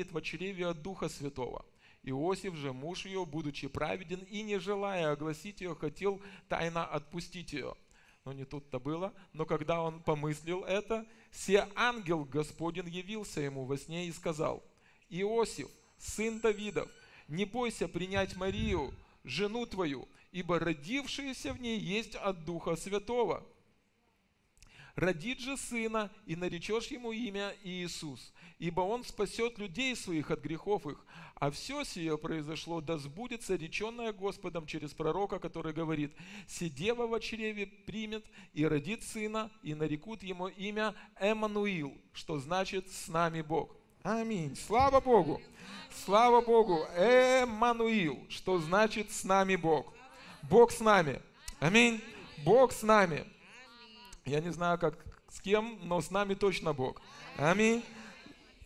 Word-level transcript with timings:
имеет 0.00 0.12
в 0.12 0.20
чреве 0.22 0.68
от 0.68 0.82
Духа 0.82 1.08
Святого. 1.08 1.64
Иосиф 2.02 2.54
же, 2.54 2.72
муж 2.72 3.04
ее, 3.04 3.26
будучи 3.26 3.68
праведен 3.68 4.20
и 4.30 4.42
не 4.42 4.58
желая 4.58 5.12
огласить 5.12 5.60
ее, 5.60 5.74
хотел 5.74 6.20
тайно 6.48 6.86
отпустить 6.86 7.52
ее. 7.52 7.74
Но 8.24 8.32
не 8.32 8.44
тут-то 8.44 8.80
было. 8.80 9.12
Но 9.34 9.44
когда 9.44 9.82
он 9.82 10.02
помыслил 10.02 10.64
это, 10.64 11.06
се 11.30 11.68
ангел 11.74 12.24
Господень 12.24 12.88
явился 12.88 13.40
ему 13.40 13.64
во 13.66 13.76
сне 13.76 14.06
и 14.06 14.12
сказал, 14.12 14.62
Иосиф, 15.10 15.68
сын 15.98 16.40
Давидов, 16.40 16.88
не 17.28 17.44
бойся 17.44 17.86
принять 17.86 18.36
Марию, 18.36 18.94
жену 19.24 19.66
твою, 19.66 20.08
ибо 20.32 20.58
родившаяся 20.58 21.52
в 21.52 21.60
ней 21.60 21.78
есть 21.78 22.14
от 22.14 22.44
Духа 22.44 22.76
Святого. 22.76 23.44
Родит 25.00 25.40
же 25.40 25.56
сына, 25.56 26.10
и 26.26 26.36
наречешь 26.36 26.88
ему 26.88 27.10
имя 27.10 27.54
Иисус, 27.64 28.34
ибо 28.58 28.82
он 28.82 29.02
спасет 29.02 29.56
людей 29.56 29.96
своих 29.96 30.30
от 30.30 30.42
грехов 30.42 30.86
их. 30.86 31.06
А 31.36 31.50
все 31.50 31.84
сие 31.84 32.18
произошло, 32.18 32.82
да 32.82 32.98
сбудется 32.98 33.54
реченное 33.54 34.12
Господом 34.12 34.66
через 34.66 34.92
пророка, 34.92 35.38
который 35.38 35.72
говорит, 35.72 36.14
«Сидева 36.46 37.06
во 37.06 37.18
чреве 37.18 37.66
примет 37.66 38.26
и 38.52 38.66
родит 38.66 39.02
сына, 39.02 39.50
и 39.62 39.72
нарекут 39.72 40.22
ему 40.22 40.48
имя 40.48 40.94
Эммануил», 41.18 41.96
что 42.12 42.38
значит 42.38 42.86
«с 42.90 43.08
нами 43.08 43.40
Бог». 43.40 43.74
Аминь. 44.02 44.54
Слава 44.54 45.00
Богу. 45.00 45.40
Слава 46.04 46.42
Богу. 46.42 46.84
Эммануил, 46.94 48.26
что 48.28 48.58
значит 48.58 49.10
«с 49.10 49.24
нами 49.24 49.56
Бог». 49.56 49.94
Бог 50.42 50.70
с 50.70 50.80
нами. 50.80 51.22
Аминь. 51.58 52.02
Бог 52.44 52.72
с 52.72 52.82
нами. 52.82 53.24
Я 54.24 54.40
не 54.40 54.50
знаю, 54.52 54.78
как 54.78 54.94
с 55.28 55.40
кем, 55.40 55.78
но 55.82 56.00
с 56.00 56.10
нами 56.10 56.34
точно 56.34 56.72
Бог. 56.72 57.00
Аминь. 57.36 57.82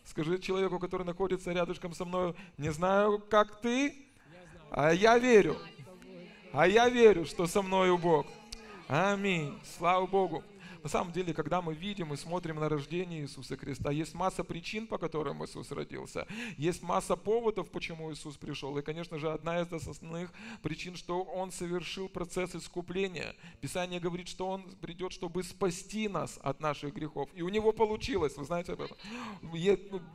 Скажи 0.05 0.39
человеку, 0.39 0.79
который 0.79 1.05
находится 1.05 1.51
рядышком 1.51 1.93
со 1.93 2.05
мной, 2.05 2.35
не 2.57 2.71
знаю, 2.71 3.19
как 3.29 3.61
ты, 3.61 3.95
а 4.69 4.91
я 4.91 5.17
верю. 5.17 5.57
А 6.53 6.67
я 6.67 6.89
верю, 6.89 7.25
что 7.25 7.47
со 7.47 7.61
мною 7.61 7.97
Бог. 7.97 8.27
Аминь. 8.87 9.59
Слава 9.77 10.05
Богу. 10.05 10.43
На 10.85 10.89
самом 10.89 11.11
деле, 11.11 11.33
когда 11.33 11.63
мы 11.63 11.73
видим 11.73 12.13
и 12.13 12.15
смотрим 12.15 12.57
на 12.57 12.69
рождение 12.69 13.21
Иисуса 13.21 13.57
Христа, 13.57 13.89
есть 13.89 14.13
масса 14.13 14.43
причин, 14.43 14.85
по 14.85 14.99
которым 14.99 15.43
Иисус 15.43 15.71
родился. 15.71 16.27
Есть 16.57 16.83
масса 16.83 17.15
поводов, 17.15 17.71
почему 17.71 18.13
Иисус 18.13 18.37
пришел. 18.37 18.77
И, 18.77 18.83
конечно 18.83 19.17
же, 19.17 19.31
одна 19.31 19.61
из 19.61 19.73
основных 19.73 20.31
причин, 20.61 20.95
что 20.95 21.23
Он 21.23 21.51
совершил 21.51 22.07
процесс 22.07 22.53
искупления. 22.53 23.33
Писание 23.61 23.99
говорит, 23.99 24.27
что 24.27 24.47
Он 24.47 24.61
придет, 24.79 25.11
чтобы 25.11 25.41
спасти 25.41 26.07
нас 26.07 26.39
от 26.43 26.59
наших 26.59 26.93
грехов. 26.93 27.31
И 27.33 27.41
у 27.41 27.49
Него 27.49 27.71
получилось, 27.71 28.37
вы 28.37 28.45
знаете 28.45 28.73
об 28.73 28.81
этом. 28.81 28.95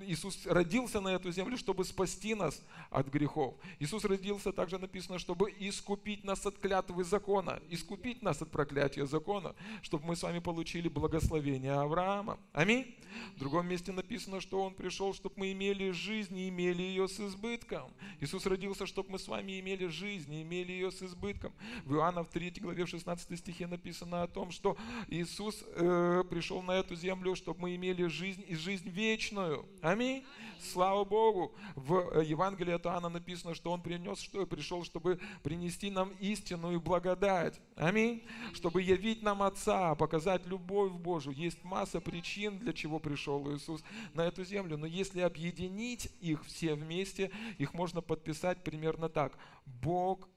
Иисус 0.06 0.46
родился 0.46 1.00
на 1.00 1.08
эту 1.08 1.32
землю, 1.32 1.56
чтобы 1.56 1.84
спасти 1.84 2.36
нас 2.36 2.62
от 2.90 3.08
грехов. 3.08 3.56
Иисус 3.80 4.04
родился, 4.04 4.52
также 4.52 4.78
написано, 4.78 5.18
чтобы 5.18 5.52
искупить 5.58 6.22
нас 6.22 6.46
от 6.46 6.58
клятвы 6.58 7.02
закона, 7.02 7.58
искупить 7.70 8.22
нас 8.22 8.40
от 8.40 8.52
проклятия 8.52 9.04
закона, 9.04 9.56
чтобы 9.82 10.06
мы 10.06 10.14
с 10.14 10.22
вами 10.22 10.38
получили 10.38 10.59
получили 10.60 10.88
благословение 10.88 11.72
Авраама. 11.72 12.38
Аминь. 12.52 12.94
В 13.36 13.38
другом 13.38 13.66
месте 13.66 13.92
написано, 13.92 14.40
что 14.40 14.62
Он 14.62 14.74
пришел, 14.74 15.14
чтобы 15.14 15.34
мы 15.38 15.52
имели 15.52 15.90
жизнь 15.90 16.36
и 16.36 16.48
имели 16.48 16.82
ее 16.82 17.08
с 17.08 17.18
избытком. 17.18 17.90
Иисус 18.20 18.46
родился, 18.46 18.86
чтобы 18.86 19.12
мы 19.12 19.18
с 19.18 19.26
вами 19.26 19.58
имели 19.58 19.86
жизнь 19.86 20.32
и 20.32 20.42
имели 20.42 20.72
ее 20.72 20.90
с 20.90 21.02
избытком. 21.02 21.52
В 21.84 21.94
Иоанна 21.94 22.24
в 22.24 22.28
3 22.28 22.60
главе 22.60 22.84
в 22.84 22.88
16 22.88 23.38
стихе 23.38 23.66
написано 23.66 24.22
о 24.22 24.28
том, 24.28 24.50
что 24.50 24.76
Иисус 25.08 25.64
э, 25.66 26.24
пришел 26.28 26.62
на 26.62 26.72
эту 26.72 26.94
землю, 26.94 27.34
чтобы 27.34 27.60
мы 27.60 27.76
имели 27.76 28.06
жизнь 28.06 28.44
и 28.46 28.54
жизнь 28.54 28.88
вечную. 28.88 29.64
Аминь. 29.80 30.24
Слава 30.72 31.04
Богу. 31.04 31.54
В 31.74 31.94
э, 32.12 32.24
Евангелии 32.24 32.74
от 32.74 32.84
Иоанна 32.84 33.08
написано, 33.08 33.54
что 33.54 33.72
Он 33.72 33.80
принес, 33.80 34.20
что 34.20 34.46
пришел, 34.46 34.84
чтобы 34.84 35.18
принести 35.42 35.90
нам 35.90 36.10
истину 36.20 36.72
и 36.72 36.76
благодать. 36.76 37.58
Аминь. 37.76 38.22
Чтобы 38.52 38.82
явить 38.82 39.22
нам 39.22 39.42
Отца, 39.42 39.94
показать 39.94 40.46
любовь 40.50 40.92
Божию. 40.92 41.34
Есть 41.34 41.64
масса 41.64 42.00
причин, 42.00 42.58
для 42.58 42.72
чего 42.72 42.98
пришел 42.98 43.54
Иисус 43.54 43.82
на 44.14 44.22
эту 44.22 44.44
землю. 44.44 44.76
Но 44.76 44.86
если 44.86 45.20
объединить 45.20 46.12
их 46.20 46.44
все 46.44 46.74
вместе, 46.74 47.30
их 47.58 47.74
можно 47.74 48.00
подписать 48.02 48.62
примерно 48.64 49.08
так. 49.08 49.38
Бог 49.66 50.28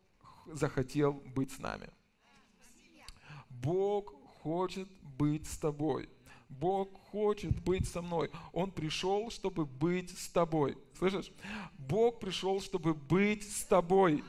захотел 0.46 1.14
быть 1.36 1.52
с 1.52 1.60
нами. 1.60 1.90
Бог 3.50 4.14
хочет 4.42 4.90
быть 5.02 5.48
с 5.48 5.58
тобой. 5.58 6.10
Бог 6.60 6.90
хочет 7.12 7.60
быть 7.64 7.88
со 7.88 8.02
мной. 8.02 8.30
Он 8.52 8.72
пришел, 8.72 9.30
чтобы 9.30 9.66
быть 9.66 10.18
с 10.18 10.28
тобой. 10.30 10.78
Слышишь? 10.98 11.32
Бог 11.78 12.20
пришел, 12.20 12.62
чтобы 12.62 12.94
быть 12.94 13.44
с 13.44 13.64
тобой. 13.66 14.24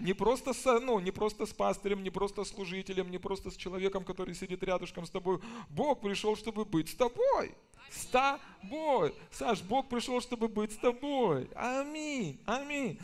Не 0.00 0.14
просто, 0.14 0.54
с, 0.54 0.80
ну, 0.80 0.98
не 1.00 1.10
просто 1.10 1.44
с 1.44 1.52
пастырем, 1.52 2.02
не 2.02 2.10
просто 2.10 2.44
с 2.44 2.48
служителем, 2.48 3.10
не 3.10 3.18
просто 3.18 3.50
с 3.50 3.56
человеком, 3.56 4.04
который 4.04 4.34
сидит 4.34 4.62
рядышком 4.62 5.04
с 5.04 5.10
тобой. 5.10 5.40
Бог 5.68 6.00
пришел, 6.00 6.34
чтобы 6.36 6.64
быть 6.64 6.88
с 6.88 6.94
тобой. 6.94 7.54
С 7.90 8.06
тобой. 8.06 9.14
Саш, 9.30 9.62
Бог 9.62 9.88
пришел, 9.88 10.20
чтобы 10.20 10.48
быть 10.48 10.72
с 10.72 10.76
тобой. 10.76 11.48
Аминь. 11.54 12.40
Аминь. 12.46 12.98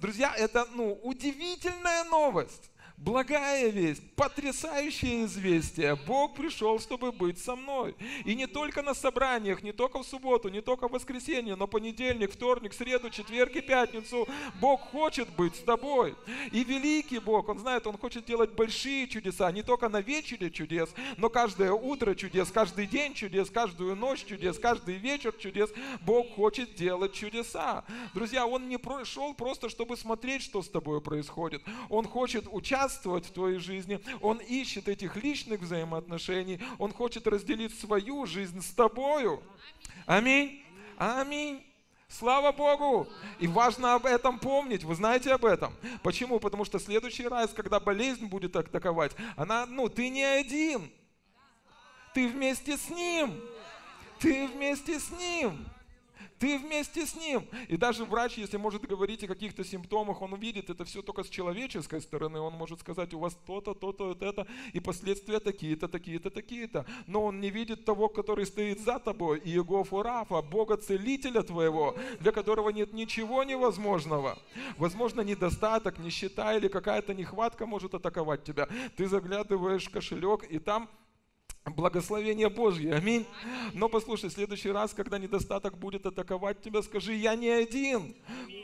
Друзья, 0.00 0.34
это 0.36 0.66
ну, 0.74 0.98
удивительная 1.02 2.04
новость 2.04 2.70
благая 2.96 3.68
весть, 3.68 4.02
потрясающее 4.14 5.24
известие. 5.24 5.96
Бог 6.06 6.34
пришел, 6.34 6.80
чтобы 6.80 7.12
быть 7.12 7.38
со 7.38 7.54
мной. 7.54 7.94
И 8.24 8.34
не 8.34 8.46
только 8.46 8.82
на 8.82 8.94
собраниях, 8.94 9.62
не 9.62 9.72
только 9.72 9.98
в 9.98 10.06
субботу, 10.06 10.48
не 10.48 10.62
только 10.62 10.88
в 10.88 10.92
воскресенье, 10.92 11.56
но 11.56 11.66
понедельник, 11.66 12.32
вторник, 12.32 12.72
среду, 12.72 13.10
четверг 13.10 13.54
и 13.56 13.60
пятницу. 13.60 14.26
Бог 14.60 14.80
хочет 14.80 15.28
быть 15.36 15.56
с 15.56 15.60
тобой. 15.60 16.14
И 16.52 16.64
великий 16.64 17.18
Бог, 17.18 17.48
Он 17.48 17.58
знает, 17.58 17.86
Он 17.86 17.98
хочет 17.98 18.24
делать 18.24 18.52
большие 18.52 19.06
чудеса, 19.08 19.50
не 19.52 19.62
только 19.62 19.88
на 19.88 20.00
вечере 20.00 20.50
чудес, 20.50 20.88
но 21.16 21.28
каждое 21.28 21.72
утро 21.72 22.14
чудес, 22.14 22.50
каждый 22.50 22.86
день 22.86 23.14
чудес, 23.14 23.50
каждую 23.50 23.94
ночь 23.96 24.24
чудес, 24.24 24.58
каждый 24.58 24.96
вечер 24.96 25.32
чудес. 25.38 25.70
Бог 26.00 26.34
хочет 26.34 26.74
делать 26.74 27.12
чудеса. 27.12 27.84
Друзья, 28.14 28.46
Он 28.46 28.68
не 28.68 28.78
пришел 28.78 29.34
просто, 29.34 29.68
чтобы 29.68 29.96
смотреть, 29.96 30.42
что 30.42 30.62
с 30.62 30.68
тобой 30.68 31.00
происходит. 31.00 31.62
Он 31.90 32.06
хочет 32.06 32.46
участвовать 32.50 32.85
участвовать 32.86 33.26
в 33.26 33.32
твоей 33.32 33.58
жизни. 33.58 34.00
Он 34.20 34.38
ищет 34.38 34.88
этих 34.88 35.16
личных 35.16 35.60
взаимоотношений. 35.60 36.60
Он 36.78 36.92
хочет 36.92 37.26
разделить 37.26 37.78
свою 37.78 38.26
жизнь 38.26 38.62
с 38.62 38.70
тобою. 38.72 39.42
Аминь. 40.06 40.62
Аминь. 40.96 41.62
Слава 42.08 42.52
Богу! 42.52 43.08
И 43.40 43.48
важно 43.48 43.94
об 43.94 44.06
этом 44.06 44.38
помнить. 44.38 44.84
Вы 44.84 44.94
знаете 44.94 45.32
об 45.32 45.44
этом? 45.44 45.74
Почему? 46.04 46.38
Потому 46.38 46.64
что 46.64 46.78
следующий 46.78 47.26
раз, 47.26 47.52
когда 47.52 47.80
болезнь 47.80 48.26
будет 48.26 48.54
атаковать, 48.54 49.12
она, 49.36 49.66
ну, 49.66 49.88
ты 49.88 50.08
не 50.08 50.22
один. 50.22 50.90
Ты 52.14 52.28
вместе 52.28 52.76
с 52.76 52.88
ним. 52.90 53.34
Ты 54.20 54.46
вместе 54.46 55.00
с 55.00 55.10
ним. 55.10 55.66
Ты 56.38 56.58
вместе 56.58 57.06
с 57.06 57.16
ним. 57.16 57.46
И 57.68 57.76
даже 57.76 58.04
врач, 58.04 58.36
если 58.36 58.56
может 58.56 58.82
говорить 58.86 59.24
о 59.24 59.26
каких-то 59.26 59.64
симптомах, 59.64 60.20
он 60.20 60.32
увидит 60.34 60.68
это 60.68 60.84
все 60.84 61.02
только 61.02 61.24
с 61.24 61.28
человеческой 61.28 62.00
стороны. 62.00 62.40
Он 62.40 62.52
может 62.52 62.80
сказать, 62.80 63.14
у 63.14 63.18
вас 63.18 63.36
то-то, 63.46 63.74
то-то, 63.74 64.16
это, 64.20 64.46
и 64.72 64.80
последствия 64.80 65.40
такие-то, 65.40 65.88
такие-то, 65.88 66.30
такие-то. 66.30 66.84
Но 67.06 67.24
он 67.24 67.40
не 67.40 67.50
видит 67.50 67.84
того, 67.84 68.08
который 68.08 68.46
стоит 68.46 68.80
за 68.80 68.98
тобой, 68.98 69.38
и 69.38 69.50
его 69.50 69.86
Рафа, 70.02 70.42
Бога 70.42 70.76
Целителя 70.76 71.42
твоего, 71.42 71.96
для 72.20 72.32
которого 72.32 72.70
нет 72.70 72.92
ничего 72.92 73.44
невозможного. 73.44 74.38
Возможно, 74.76 75.22
недостаток, 75.22 75.98
нищета 75.98 76.54
или 76.56 76.68
какая-то 76.68 77.14
нехватка 77.14 77.66
может 77.66 77.94
атаковать 77.94 78.44
тебя. 78.44 78.68
Ты 78.96 79.06
заглядываешь 79.06 79.86
в 79.86 79.90
кошелек, 79.90 80.44
и 80.44 80.58
там 80.58 80.88
Благословение 81.66 82.48
Божье, 82.48 82.94
аминь. 82.94 83.26
Но 83.74 83.88
послушай, 83.88 84.30
в 84.30 84.32
следующий 84.32 84.70
раз, 84.70 84.94
когда 84.94 85.18
недостаток 85.18 85.76
будет 85.76 86.06
атаковать 86.06 86.62
тебя, 86.62 86.80
скажи, 86.80 87.14
я 87.14 87.34
не 87.34 87.48
один. 87.48 88.14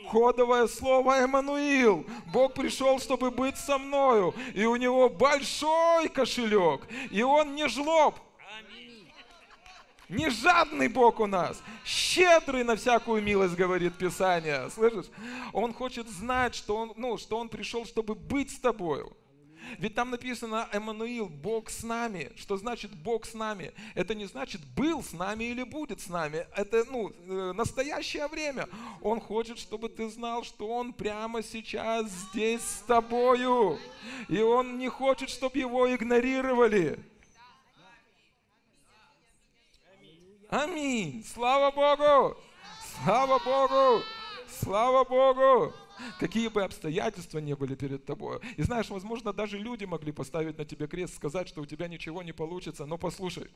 Кодовое 0.09 0.67
слово 0.67 1.17
Эммануил. 1.17 2.05
Бог 2.31 2.53
пришел, 2.53 2.99
чтобы 2.99 3.29
быть 3.29 3.57
со 3.57 3.77
мною. 3.77 4.33
И 4.53 4.65
у 4.65 4.77
него 4.77 5.09
большой 5.09 6.07
кошелек. 6.07 6.87
И 7.11 7.21
он 7.21 7.55
не 7.55 7.67
жлоб. 7.67 8.15
Не 10.07 10.29
жадный 10.29 10.89
Бог 10.89 11.19
у 11.19 11.25
нас, 11.25 11.61
щедрый 11.83 12.63
на 12.63 12.75
всякую 12.75 13.23
милость, 13.23 13.55
говорит 13.55 13.97
Писание. 13.97 14.69
Слышишь? 14.69 15.07
Он 15.53 15.73
хочет 15.73 16.07
знать, 16.07 16.53
что 16.53 16.75
он, 16.75 16.93
ну, 16.97 17.17
что 17.17 17.37
он 17.37 17.49
пришел, 17.49 17.85
чтобы 17.85 18.13
быть 18.13 18.51
с 18.51 18.59
тобою. 18.59 19.11
Ведь 19.77 19.95
там 19.95 20.11
написано 20.11 20.67
Эммануил, 20.71 21.27
Бог 21.27 21.69
с 21.69 21.83
нами. 21.83 22.31
Что 22.35 22.57
значит 22.57 22.91
Бог 22.95 23.25
с 23.25 23.33
нами? 23.33 23.73
Это 23.95 24.15
не 24.15 24.25
значит 24.25 24.61
был 24.75 25.03
с 25.03 25.13
нами 25.13 25.45
или 25.45 25.63
будет 25.63 26.01
с 26.01 26.07
нами. 26.07 26.47
Это 26.55 26.85
ну, 26.89 27.09
э, 27.09 27.53
настоящее 27.53 28.27
время. 28.27 28.67
Он 29.01 29.19
хочет, 29.19 29.57
чтобы 29.59 29.89
ты 29.89 30.09
знал, 30.09 30.43
что 30.43 30.67
Он 30.67 30.93
прямо 30.93 31.41
сейчас 31.43 32.09
здесь 32.09 32.61
с 32.61 32.83
тобою. 32.87 33.79
И 34.29 34.39
Он 34.39 34.77
не 34.77 34.89
хочет, 34.89 35.29
чтобы 35.29 35.57
его 35.59 35.93
игнорировали. 35.93 36.99
Аминь. 40.49 41.25
Слава 41.33 41.71
Богу. 41.71 42.37
Слава 43.03 43.39
Богу! 43.39 44.03
Слава 44.47 45.03
Богу! 45.03 45.73
Какие 46.19 46.47
бы 46.47 46.63
обстоятельства 46.63 47.39
не 47.39 47.55
были 47.55 47.75
перед 47.75 48.05
тобой. 48.05 48.39
И 48.57 48.63
знаешь, 48.63 48.89
возможно, 48.89 49.33
даже 49.33 49.57
люди 49.57 49.85
могли 49.85 50.11
поставить 50.11 50.57
на 50.57 50.65
тебе 50.65 50.87
крест, 50.87 51.15
сказать, 51.15 51.47
что 51.47 51.61
у 51.61 51.65
тебя 51.65 51.87
ничего 51.87 52.23
не 52.23 52.33
получится. 52.33 52.85
Но 52.85 52.97
послушай, 52.97 53.49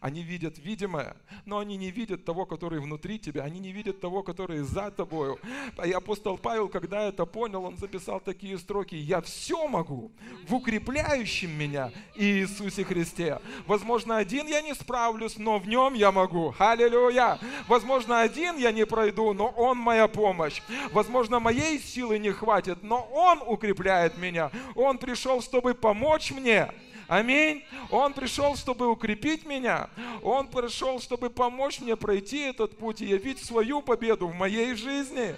они 0.00 0.22
видят 0.22 0.58
видимое, 0.58 1.16
но 1.44 1.58
они 1.58 1.76
не 1.76 1.90
видят 1.90 2.24
того, 2.24 2.46
который 2.46 2.80
внутри 2.80 3.18
тебя, 3.18 3.42
они 3.42 3.58
не 3.60 3.72
видят 3.72 4.00
того, 4.00 4.22
который 4.22 4.60
за 4.60 4.90
тобою. 4.90 5.38
И 5.84 5.92
апостол 5.92 6.38
Павел, 6.38 6.68
когда 6.68 7.02
это 7.02 7.26
понял, 7.26 7.64
он 7.64 7.76
записал 7.76 8.20
такие 8.20 8.58
строки. 8.58 8.94
«Я 8.94 9.20
все 9.20 9.66
могу 9.68 10.10
в 10.48 10.54
укрепляющем 10.54 11.50
меня 11.50 11.92
Иисусе 12.14 12.84
Христе». 12.84 13.40
Возможно, 13.66 14.16
один 14.16 14.46
я 14.46 14.62
не 14.62 14.74
справлюсь, 14.74 15.38
но 15.38 15.58
в 15.58 15.68
нем 15.68 15.94
я 15.94 16.12
могу. 16.12 16.54
Аллилуйя! 16.58 17.38
Возможно, 17.68 18.20
один 18.20 18.56
я 18.56 18.72
не 18.72 18.86
пройду, 18.86 19.32
но 19.32 19.48
Он 19.48 19.78
моя 19.78 20.08
помощь. 20.08 20.62
Возможно, 20.92 21.40
моей 21.40 21.78
силы 21.78 22.18
не 22.18 22.30
хватит, 22.30 22.82
но 22.82 23.02
Он 23.12 23.42
укрепляет 23.46 24.18
меня. 24.18 24.50
Он 24.74 24.98
пришел, 24.98 25.42
чтобы 25.42 25.74
помочь 25.74 26.30
мне. 26.30 26.70
Аминь. 27.08 27.64
Он 27.90 28.12
пришел, 28.12 28.56
чтобы 28.56 28.88
укрепить 28.88 29.46
меня. 29.46 29.88
Он 30.22 30.48
пришел, 30.48 31.00
чтобы 31.00 31.30
помочь 31.30 31.80
мне 31.80 31.96
пройти 31.96 32.40
этот 32.40 32.76
путь 32.76 33.00
и 33.00 33.06
явить 33.06 33.44
свою 33.44 33.82
победу 33.82 34.26
в 34.28 34.34
моей 34.34 34.74
жизни. 34.74 35.36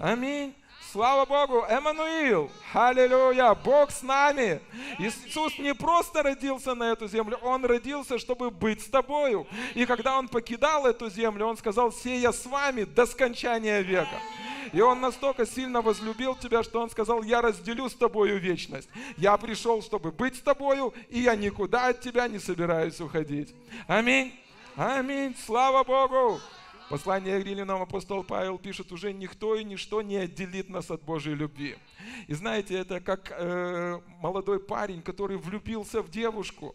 Аминь. 0.00 0.54
Слава 0.90 1.26
Богу, 1.26 1.66
Эммануил, 1.68 2.50
аллилуйя, 2.72 3.54
Бог 3.54 3.90
с 3.90 4.02
нами. 4.02 4.58
Иисус 4.98 5.58
не 5.58 5.74
просто 5.74 6.22
родился 6.22 6.74
на 6.74 6.92
эту 6.92 7.06
землю, 7.08 7.38
Он 7.42 7.62
родился, 7.66 8.18
чтобы 8.18 8.50
быть 8.50 8.80
с 8.80 8.86
тобою. 8.86 9.46
И 9.74 9.84
когда 9.84 10.18
Он 10.18 10.28
покидал 10.28 10.86
эту 10.86 11.10
землю, 11.10 11.44
Он 11.46 11.58
сказал, 11.58 11.92
сея 11.92 12.32
с 12.32 12.46
вами 12.46 12.84
до 12.84 13.04
скончания 13.04 13.80
века. 13.80 14.18
И 14.72 14.80
Он 14.80 15.00
настолько 15.00 15.46
сильно 15.46 15.82
возлюбил 15.82 16.36
тебя, 16.36 16.62
что 16.62 16.80
Он 16.80 16.90
сказал, 16.90 17.22
я 17.22 17.42
разделю 17.42 17.88
с 17.88 17.94
тобою 17.94 18.38
вечность. 18.38 18.88
Я 19.16 19.36
пришел, 19.36 19.82
чтобы 19.82 20.12
быть 20.12 20.36
с 20.36 20.40
тобою, 20.40 20.94
и 21.08 21.20
я 21.20 21.36
никуда 21.36 21.88
от 21.88 22.00
тебя 22.00 22.28
не 22.28 22.38
собираюсь 22.38 23.00
уходить. 23.00 23.54
Аминь. 23.86 24.38
Аминь. 24.76 25.34
Слава 25.44 25.84
Богу. 25.84 26.40
Послание 26.88 27.38
к 27.38 27.44
Римлянам 27.44 27.82
апостол 27.82 28.24
Павел 28.24 28.58
пишет, 28.58 28.92
уже 28.92 29.12
никто 29.12 29.54
и 29.54 29.62
ничто 29.62 30.00
не 30.00 30.16
отделит 30.16 30.70
нас 30.70 30.90
от 30.90 31.02
Божьей 31.02 31.34
любви. 31.34 31.76
И 32.28 32.34
знаете, 32.34 32.78
это 32.78 33.00
как 33.00 33.30
э, 33.30 34.00
молодой 34.20 34.58
парень, 34.58 35.02
который 35.02 35.36
влюбился 35.36 36.00
в 36.00 36.10
девушку. 36.10 36.74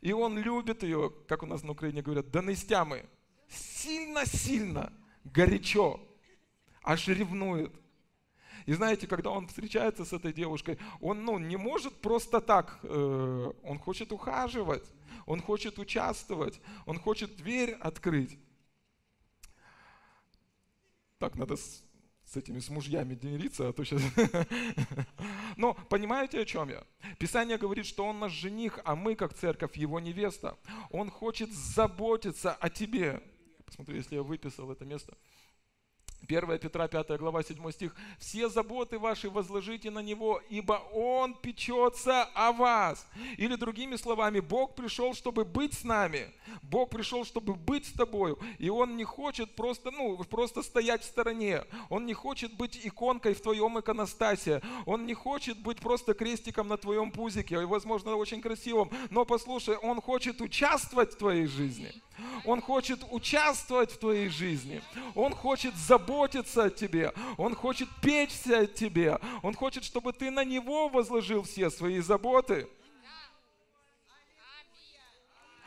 И 0.00 0.12
он 0.12 0.38
любит 0.38 0.84
ее, 0.84 1.12
как 1.26 1.42
у 1.42 1.46
нас 1.46 1.64
на 1.64 1.72
Украине 1.72 2.02
говорят, 2.02 2.30
до 2.30 2.40
нестямы. 2.40 3.04
Сильно-сильно 3.48 4.92
горячо, 5.24 6.00
аж 6.82 7.08
ревнует. 7.08 7.72
И 8.66 8.72
знаете, 8.74 9.06
когда 9.06 9.30
он 9.30 9.48
встречается 9.48 10.04
с 10.04 10.12
этой 10.12 10.32
девушкой, 10.32 10.78
он 11.00 11.24
ну, 11.24 11.38
не 11.38 11.56
может 11.56 12.00
просто 12.00 12.40
так, 12.40 12.78
э, 12.82 13.52
он 13.62 13.78
хочет 13.78 14.12
ухаживать, 14.12 14.84
он 15.26 15.40
хочет 15.40 15.78
участвовать, 15.78 16.60
он 16.86 16.98
хочет 16.98 17.36
дверь 17.36 17.72
открыть. 17.72 18.38
Так, 21.18 21.36
надо 21.36 21.56
с, 21.56 21.84
с 22.24 22.36
этими 22.36 22.58
с 22.58 22.68
мужьями 22.68 23.14
делиться, 23.14 23.68
а 23.68 23.72
то 23.72 23.84
сейчас... 23.84 24.02
Но 25.56 25.74
понимаете, 25.74 26.40
о 26.40 26.44
чем 26.44 26.68
я? 26.68 26.84
Писание 27.18 27.58
говорит, 27.58 27.86
что 27.86 28.04
он 28.04 28.18
наш 28.18 28.32
жених, 28.32 28.80
а 28.84 28.96
мы, 28.96 29.14
как 29.14 29.34
церковь, 29.34 29.76
его 29.76 30.00
невеста. 30.00 30.58
Он 30.90 31.10
хочет 31.10 31.52
заботиться 31.52 32.54
о 32.54 32.70
тебе. 32.70 33.22
Посмотрю, 33.72 33.96
если 33.96 34.16
я 34.16 34.22
выписал 34.22 34.70
это 34.70 34.84
место. 34.84 35.16
1 36.36 36.58
Петра 36.58 36.88
5 36.88 37.18
глава 37.18 37.42
7 37.42 37.70
стих. 37.72 37.94
«Все 38.18 38.48
заботы 38.48 38.98
ваши 38.98 39.28
возложите 39.28 39.90
на 39.90 40.00
Него, 40.00 40.40
ибо 40.48 40.82
Он 40.94 41.34
печется 41.34 42.22
о 42.34 42.52
вас». 42.52 43.06
Или 43.36 43.56
другими 43.56 43.96
словами, 43.96 44.40
Бог 44.40 44.74
пришел, 44.74 45.14
чтобы 45.14 45.44
быть 45.44 45.74
с 45.74 45.84
нами. 45.84 46.32
Бог 46.62 46.90
пришел, 46.90 47.24
чтобы 47.24 47.54
быть 47.54 47.86
с 47.86 47.92
тобою. 47.92 48.38
И 48.58 48.70
Он 48.70 48.96
не 48.96 49.04
хочет 49.04 49.54
просто, 49.54 49.90
ну, 49.90 50.16
просто 50.24 50.62
стоять 50.62 51.02
в 51.02 51.06
стороне. 51.06 51.64
Он 51.90 52.06
не 52.06 52.14
хочет 52.14 52.54
быть 52.54 52.80
иконкой 52.82 53.34
в 53.34 53.42
твоем 53.42 53.78
иконостасе. 53.78 54.62
Он 54.86 55.04
не 55.06 55.14
хочет 55.14 55.58
быть 55.58 55.80
просто 55.80 56.14
крестиком 56.14 56.68
на 56.68 56.76
твоем 56.76 57.10
пузике, 57.10 57.66
возможно, 57.66 58.16
очень 58.16 58.40
красивым. 58.40 58.90
Но 59.10 59.24
послушай, 59.24 59.76
Он 59.76 60.00
хочет 60.00 60.40
участвовать 60.40 61.12
в 61.12 61.18
твоей 61.18 61.46
жизни. 61.46 61.92
Он 62.44 62.60
хочет 62.60 63.00
участвовать 63.10 63.90
в 63.90 63.98
твоей 63.98 64.28
жизни. 64.28 64.82
Он 65.14 65.32
хочет 65.32 65.74
заботиться 65.76 66.21
о 66.64 66.70
тебе. 66.70 67.12
Он 67.36 67.54
хочет 67.54 67.88
печься 68.00 68.60
о 68.60 68.66
тебе. 68.66 69.18
Он 69.42 69.54
хочет, 69.54 69.84
чтобы 69.84 70.12
ты 70.12 70.30
на 70.30 70.44
Него 70.44 70.88
возложил 70.88 71.42
все 71.42 71.70
свои 71.70 72.00
заботы. 72.00 72.68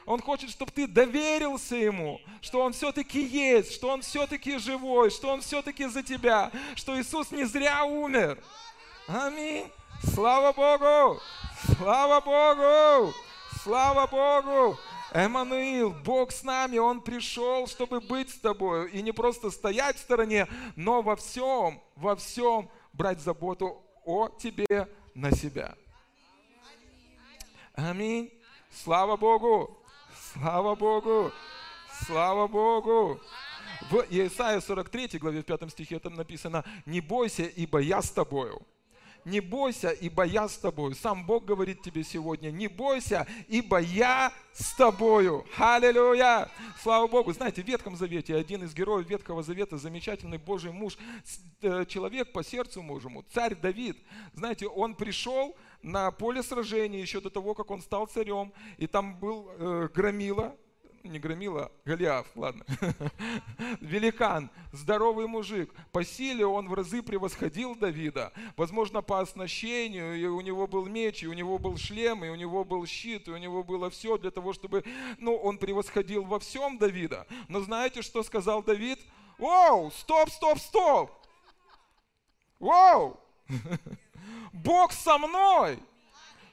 Он 0.05 0.21
хочет, 0.21 0.51
чтобы 0.51 0.71
ты 0.71 0.87
доверился 0.87 1.75
Ему, 1.75 2.21
что 2.41 2.61
Он 2.61 2.73
все-таки 2.73 3.19
есть, 3.23 3.73
что 3.73 3.89
Он 3.89 4.01
все-таки 4.01 4.57
живой, 4.59 5.09
что 5.09 5.29
Он 5.29 5.41
все-таки 5.41 5.87
за 5.87 6.03
тебя, 6.03 6.51
что 6.75 6.99
Иисус 6.99 7.31
не 7.31 7.45
зря 7.45 7.83
умер. 7.85 8.37
Аминь. 9.07 9.67
Слава 10.13 10.53
Богу! 10.53 11.19
Слава 11.77 12.21
Богу! 12.21 13.13
Слава 13.63 14.05
Богу! 14.07 14.77
Эммануил, 15.11 15.91
Бог 15.91 16.31
с 16.31 16.43
нами, 16.43 16.77
Он 16.77 17.01
пришел, 17.01 17.67
чтобы 17.67 17.99
быть 17.99 18.29
с 18.29 18.39
тобой. 18.39 18.91
И 18.91 19.01
не 19.01 19.11
просто 19.11 19.51
стоять 19.51 19.97
в 19.97 19.99
стороне, 19.99 20.47
но 20.75 21.01
во 21.01 21.15
всем, 21.15 21.81
во 21.95 22.15
всем 22.15 22.69
брать 22.93 23.19
заботу 23.21 23.83
о 24.03 24.29
тебе 24.29 24.87
на 25.13 25.31
себя. 25.31 25.75
Аминь. 27.73 28.31
Слава 28.71 29.17
Богу. 29.17 29.77
Слава 30.33 30.75
Богу. 30.75 31.31
Слава 32.05 32.47
Богу. 32.47 33.19
В 33.89 34.05
Исаии 34.09 34.59
43 34.59 35.19
главе 35.19 35.41
в 35.41 35.45
5 35.45 35.69
стихе 35.71 35.99
там 35.99 36.15
написано, 36.15 36.63
«Не 36.85 37.01
бойся, 37.01 37.43
ибо 37.43 37.79
я 37.79 38.01
с 38.01 38.09
тобою» 38.11 38.65
не 39.25 39.39
бойся, 39.39 39.89
ибо 39.89 40.23
я 40.23 40.47
с 40.47 40.57
тобою. 40.57 40.95
Сам 40.95 41.25
Бог 41.25 41.45
говорит 41.45 41.81
тебе 41.81 42.03
сегодня, 42.03 42.51
не 42.51 42.67
бойся, 42.67 43.27
ибо 43.47 43.79
я 43.79 44.31
с 44.53 44.73
тобою. 44.75 45.45
Аллилуйя! 45.57 46.49
Слава 46.81 47.07
Богу! 47.07 47.33
Знаете, 47.33 47.63
в 47.63 47.67
Ветхом 47.67 47.95
Завете 47.95 48.35
один 48.35 48.63
из 48.63 48.73
героев 48.73 49.09
Ветхого 49.09 49.41
Завета, 49.43 49.77
замечательный 49.77 50.37
Божий 50.37 50.71
муж, 50.71 50.97
э, 51.61 51.85
человек 51.87 52.31
по 52.31 52.43
сердцу 52.43 52.83
Божьему, 52.83 53.25
царь 53.33 53.55
Давид. 53.55 53.97
Знаете, 54.33 54.67
он 54.67 54.93
пришел 54.93 55.57
на 55.81 56.11
поле 56.11 56.43
сражения 56.43 57.01
еще 57.01 57.19
до 57.19 57.29
того, 57.29 57.55
как 57.55 57.71
он 57.71 57.81
стал 57.81 58.05
царем, 58.07 58.53
и 58.77 58.87
там 58.87 59.19
был 59.19 59.49
э, 59.57 59.89
громила, 59.93 60.55
не 61.09 61.19
громила, 61.19 61.71
Голиаф, 61.85 62.27
ладно, 62.35 62.65
великан, 63.81 64.49
здоровый 64.71 65.27
мужик. 65.27 65.73
По 65.91 66.03
силе 66.03 66.45
он 66.45 66.67
в 66.67 66.73
разы 66.73 67.01
превосходил 67.01 67.75
Давида. 67.75 68.33
Возможно, 68.57 69.01
по 69.01 69.19
оснащению, 69.19 70.19
и 70.19 70.25
у 70.25 70.41
него 70.41 70.67
был 70.67 70.85
меч, 70.85 71.23
и 71.23 71.27
у 71.27 71.33
него 71.33 71.57
был 71.57 71.77
шлем, 71.77 72.23
и 72.25 72.29
у 72.29 72.35
него 72.35 72.63
был 72.63 72.85
щит, 72.85 73.27
и 73.27 73.31
у 73.31 73.37
него 73.37 73.63
было 73.63 73.89
все 73.89 74.17
для 74.17 74.31
того, 74.31 74.53
чтобы, 74.53 74.83
ну, 75.17 75.35
он 75.35 75.57
превосходил 75.57 76.23
во 76.23 76.39
всем 76.39 76.77
Давида. 76.77 77.27
Но 77.47 77.61
знаете, 77.61 78.01
что 78.01 78.23
сказал 78.23 78.63
Давид? 78.63 78.99
Воу, 79.37 79.91
стоп, 79.91 80.29
стоп, 80.29 80.59
стоп! 80.59 81.11
Воу! 82.59 83.19
Бог 84.53 84.91
со 84.91 85.17
мной! 85.17 85.79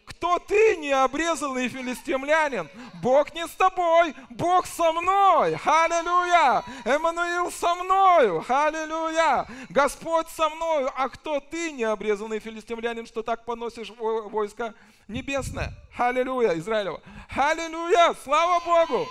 Кто 0.05 0.39
ты, 0.39 0.77
необрезанный 0.77 1.69
филистимлянин? 1.69 2.69
Бог 3.03 3.35
не 3.35 3.47
с 3.47 3.51
тобой, 3.51 4.15
Бог 4.31 4.67
со 4.67 4.93
мной. 4.93 5.57
Аллилуйя! 5.65 6.65
Эммануил 6.85 7.51
со 7.53 7.75
мною. 7.77 8.45
Аллилуйя! 8.49 9.47
Господь 9.69 10.29
со 10.29 10.49
мною. 10.49 10.91
А 10.97 11.09
кто 11.09 11.41
ты, 11.41 11.73
необрезанный 11.73 12.41
филистимлянин, 12.41 13.07
что 13.07 13.23
так 13.23 13.45
поносишь 13.45 13.91
войско 13.91 14.75
небесное? 15.09 15.73
Аллилуйя, 15.97 16.59
Израилева. 16.59 17.01
Аллилуйя! 17.37 18.15
Слава 18.25 18.61
Богу! 18.65 19.07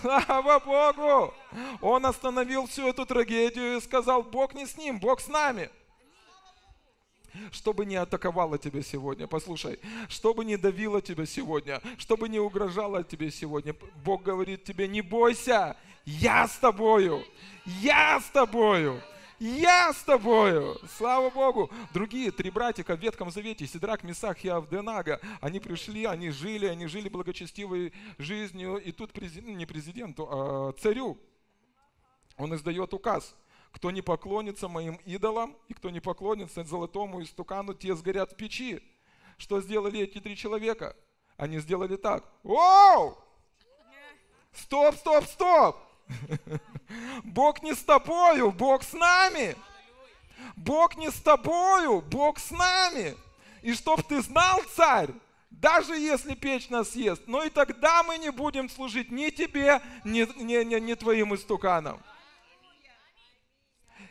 Слава 0.00 0.58
Богу! 0.60 1.34
Он 1.80 2.06
остановил 2.06 2.66
всю 2.66 2.88
эту 2.88 3.06
трагедию 3.06 3.76
и 3.76 3.80
сказал, 3.80 4.22
Бог 4.22 4.54
не 4.54 4.66
с 4.66 4.76
ним, 4.76 4.98
Бог 4.98 5.20
с 5.20 5.28
нами 5.28 5.70
чтобы 7.50 7.84
не 7.86 7.96
атаковало 7.96 8.58
тебя 8.58 8.82
сегодня. 8.82 9.26
Послушай, 9.26 9.80
чтобы 10.08 10.44
не 10.44 10.56
давило 10.56 11.00
тебя 11.00 11.26
сегодня, 11.26 11.80
чтобы 11.98 12.28
не 12.28 12.38
угрожало 12.38 13.04
тебе 13.04 13.30
сегодня. 13.30 13.74
Бог 14.04 14.22
говорит 14.22 14.64
тебе, 14.64 14.88
не 14.88 15.02
бойся, 15.02 15.76
я 16.04 16.46
с 16.48 16.56
тобою, 16.58 17.24
я 17.64 18.20
с 18.20 18.30
тобою. 18.30 19.00
Я 19.40 19.92
с 19.92 20.02
тобою! 20.04 20.78
Слава 20.96 21.28
Богу! 21.28 21.70
Другие 21.92 22.30
три 22.30 22.50
братика 22.50 22.96
в 22.96 23.00
Ветхом 23.00 23.32
Завете, 23.32 23.66
Сидрак, 23.66 24.04
Месах 24.04 24.44
и 24.44 24.48
Авденага, 24.48 25.20
они 25.40 25.58
пришли, 25.58 26.04
они 26.04 26.30
жили, 26.30 26.66
они 26.66 26.86
жили 26.86 27.08
благочестивой 27.08 27.92
жизнью. 28.16 28.76
И 28.76 28.92
тут 28.92 29.12
президент, 29.12 29.48
ну, 29.48 29.56
не 29.56 29.66
президенту, 29.66 30.28
а 30.30 30.72
царю 30.80 31.18
Он 32.36 32.54
издает 32.54 32.94
указ. 32.94 33.36
Кто 33.74 33.90
не 33.90 34.02
поклонится 34.02 34.68
моим 34.68 34.94
идолам 35.04 35.56
и 35.66 35.74
кто 35.74 35.90
не 35.90 35.98
поклонится 35.98 36.62
золотому 36.62 37.20
истукану, 37.22 37.74
те 37.74 37.94
сгорят 37.96 38.32
в 38.32 38.36
печи. 38.36 38.80
Что 39.36 39.60
сделали 39.60 39.98
эти 39.98 40.20
три 40.20 40.36
человека? 40.36 40.96
Они 41.36 41.58
сделали 41.58 41.96
так. 41.96 42.24
Оу! 42.44 43.18
Стоп, 44.52 44.94
стоп, 44.94 45.24
стоп! 45.24 45.76
Бог 47.24 47.64
не 47.64 47.74
с 47.74 47.82
тобою, 47.82 48.52
Бог 48.52 48.84
с 48.84 48.92
нами. 48.92 49.56
Бог 50.54 50.96
не 50.96 51.10
с 51.10 51.20
тобою, 51.20 52.00
Бог 52.00 52.38
с 52.38 52.52
нами. 52.52 53.16
И 53.62 53.74
чтоб 53.74 54.00
ты 54.04 54.22
знал, 54.22 54.62
царь, 54.76 55.10
даже 55.50 55.96
если 55.96 56.34
печь 56.34 56.68
нас 56.68 56.90
съест, 56.90 57.22
но 57.26 57.42
и 57.42 57.50
тогда 57.50 58.04
мы 58.04 58.18
не 58.18 58.30
будем 58.30 58.68
служить 58.68 59.10
ни 59.10 59.30
тебе, 59.30 59.80
ни, 60.04 60.20
ни, 60.40 60.62
ни, 60.62 60.78
ни 60.78 60.94
твоим 60.94 61.34
истуканам. 61.34 62.00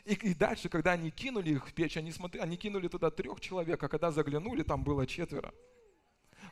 И, 0.06 0.14
и 0.14 0.34
дальше, 0.34 0.70
когда 0.70 0.92
они 0.92 1.12
кинули 1.12 1.52
их 1.52 1.68
в 1.68 1.74
печь, 1.74 1.98
они, 1.98 2.12
смотри, 2.12 2.42
они 2.42 2.58
кинули 2.58 2.88
туда 2.88 3.10
трех 3.10 3.40
человек, 3.40 3.82
а 3.82 3.88
когда 3.88 4.12
заглянули, 4.12 4.64
там 4.64 4.84
было 4.84 5.08
четверо. 5.08 5.54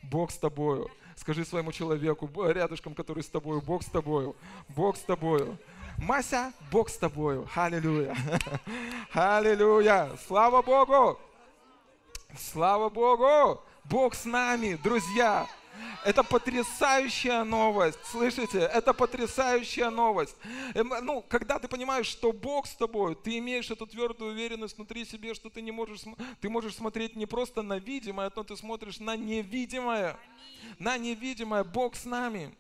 Бог 0.04 0.32
с 0.32 0.38
тобою. 0.38 0.90
Скажи 1.16 1.44
своему 1.46 1.72
человеку, 1.72 2.30
рядышком, 2.48 2.96
который 2.96 3.24
с 3.24 3.30
тобою, 3.30 3.62
Бог 3.62 3.84
с 3.84 3.88
тобою, 3.88 4.36
Бог 4.70 4.96
с 4.96 5.02
тобою. 5.02 5.58
Мася, 5.98 6.54
Бог 6.72 6.90
с 6.90 6.98
тобою. 6.98 7.48
Аллилуйя. 7.54 8.16
Аллилуйя. 9.14 10.10
Слава 10.26 10.62
Богу. 10.62 11.20
Слава 12.38 12.90
Богу. 12.90 13.62
Бог 13.84 14.16
с 14.16 14.26
нами, 14.26 14.80
друзья. 14.82 15.48
Это 16.04 16.24
потрясающая 16.24 17.44
новость, 17.44 18.00
слышите? 18.06 18.60
Это 18.60 18.94
потрясающая 18.94 19.90
новость. 19.90 20.36
Эм, 20.74 20.92
ну, 21.04 21.24
когда 21.28 21.60
ты 21.60 21.68
понимаешь, 21.68 22.08
что 22.08 22.32
Бог 22.32 22.68
с 22.68 22.76
тобой, 22.76 23.16
ты 23.16 23.38
имеешь 23.38 23.70
эту 23.70 23.86
твердую 23.86 24.32
уверенность 24.32 24.78
внутри 24.78 25.06
себе, 25.06 25.34
что 25.34 25.50
ты 25.50 25.62
не 25.62 25.72
можешь, 25.72 26.02
ты 26.40 26.50
можешь 26.50 26.76
смотреть 26.76 27.16
не 27.16 27.26
просто 27.26 27.62
на 27.62 27.78
видимое, 27.78 28.32
но 28.36 28.44
ты 28.44 28.56
смотришь 28.56 29.00
на 29.00 29.16
невидимое. 29.16 30.18
На 30.80 30.98
невидимое. 30.98 31.64
Бог 31.64 31.96
с 31.96 32.06
нами. 32.06 32.56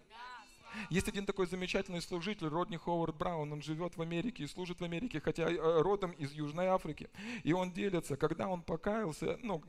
Есть 0.89 1.07
один 1.07 1.25
такой 1.25 1.47
замечательный 1.47 2.01
служитель, 2.01 2.47
Родни 2.47 2.77
Ховард 2.77 3.15
Браун, 3.15 3.51
он 3.51 3.61
живет 3.61 3.97
в 3.97 4.01
Америке 4.01 4.43
и 4.43 4.47
служит 4.47 4.79
в 4.79 4.83
Америке, 4.83 5.19
хотя 5.19 5.43
э, 5.43 5.81
родом 5.81 6.11
из 6.11 6.31
Южной 6.31 6.67
Африки. 6.67 7.09
И 7.43 7.53
он 7.53 7.71
делится, 7.71 8.15
когда 8.15 8.47
он 8.47 8.61
покаялся, 8.61 9.37
ну, 9.41 9.61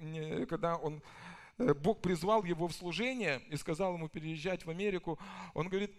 когда 0.48 0.76
он 0.76 1.02
Бог 1.58 2.00
призвал 2.00 2.44
его 2.44 2.68
в 2.68 2.72
служение 2.72 3.40
и 3.48 3.56
сказал 3.56 3.94
ему 3.94 4.08
переезжать 4.08 4.64
в 4.64 4.70
Америку. 4.70 5.18
Он 5.54 5.68
говорит, 5.68 5.92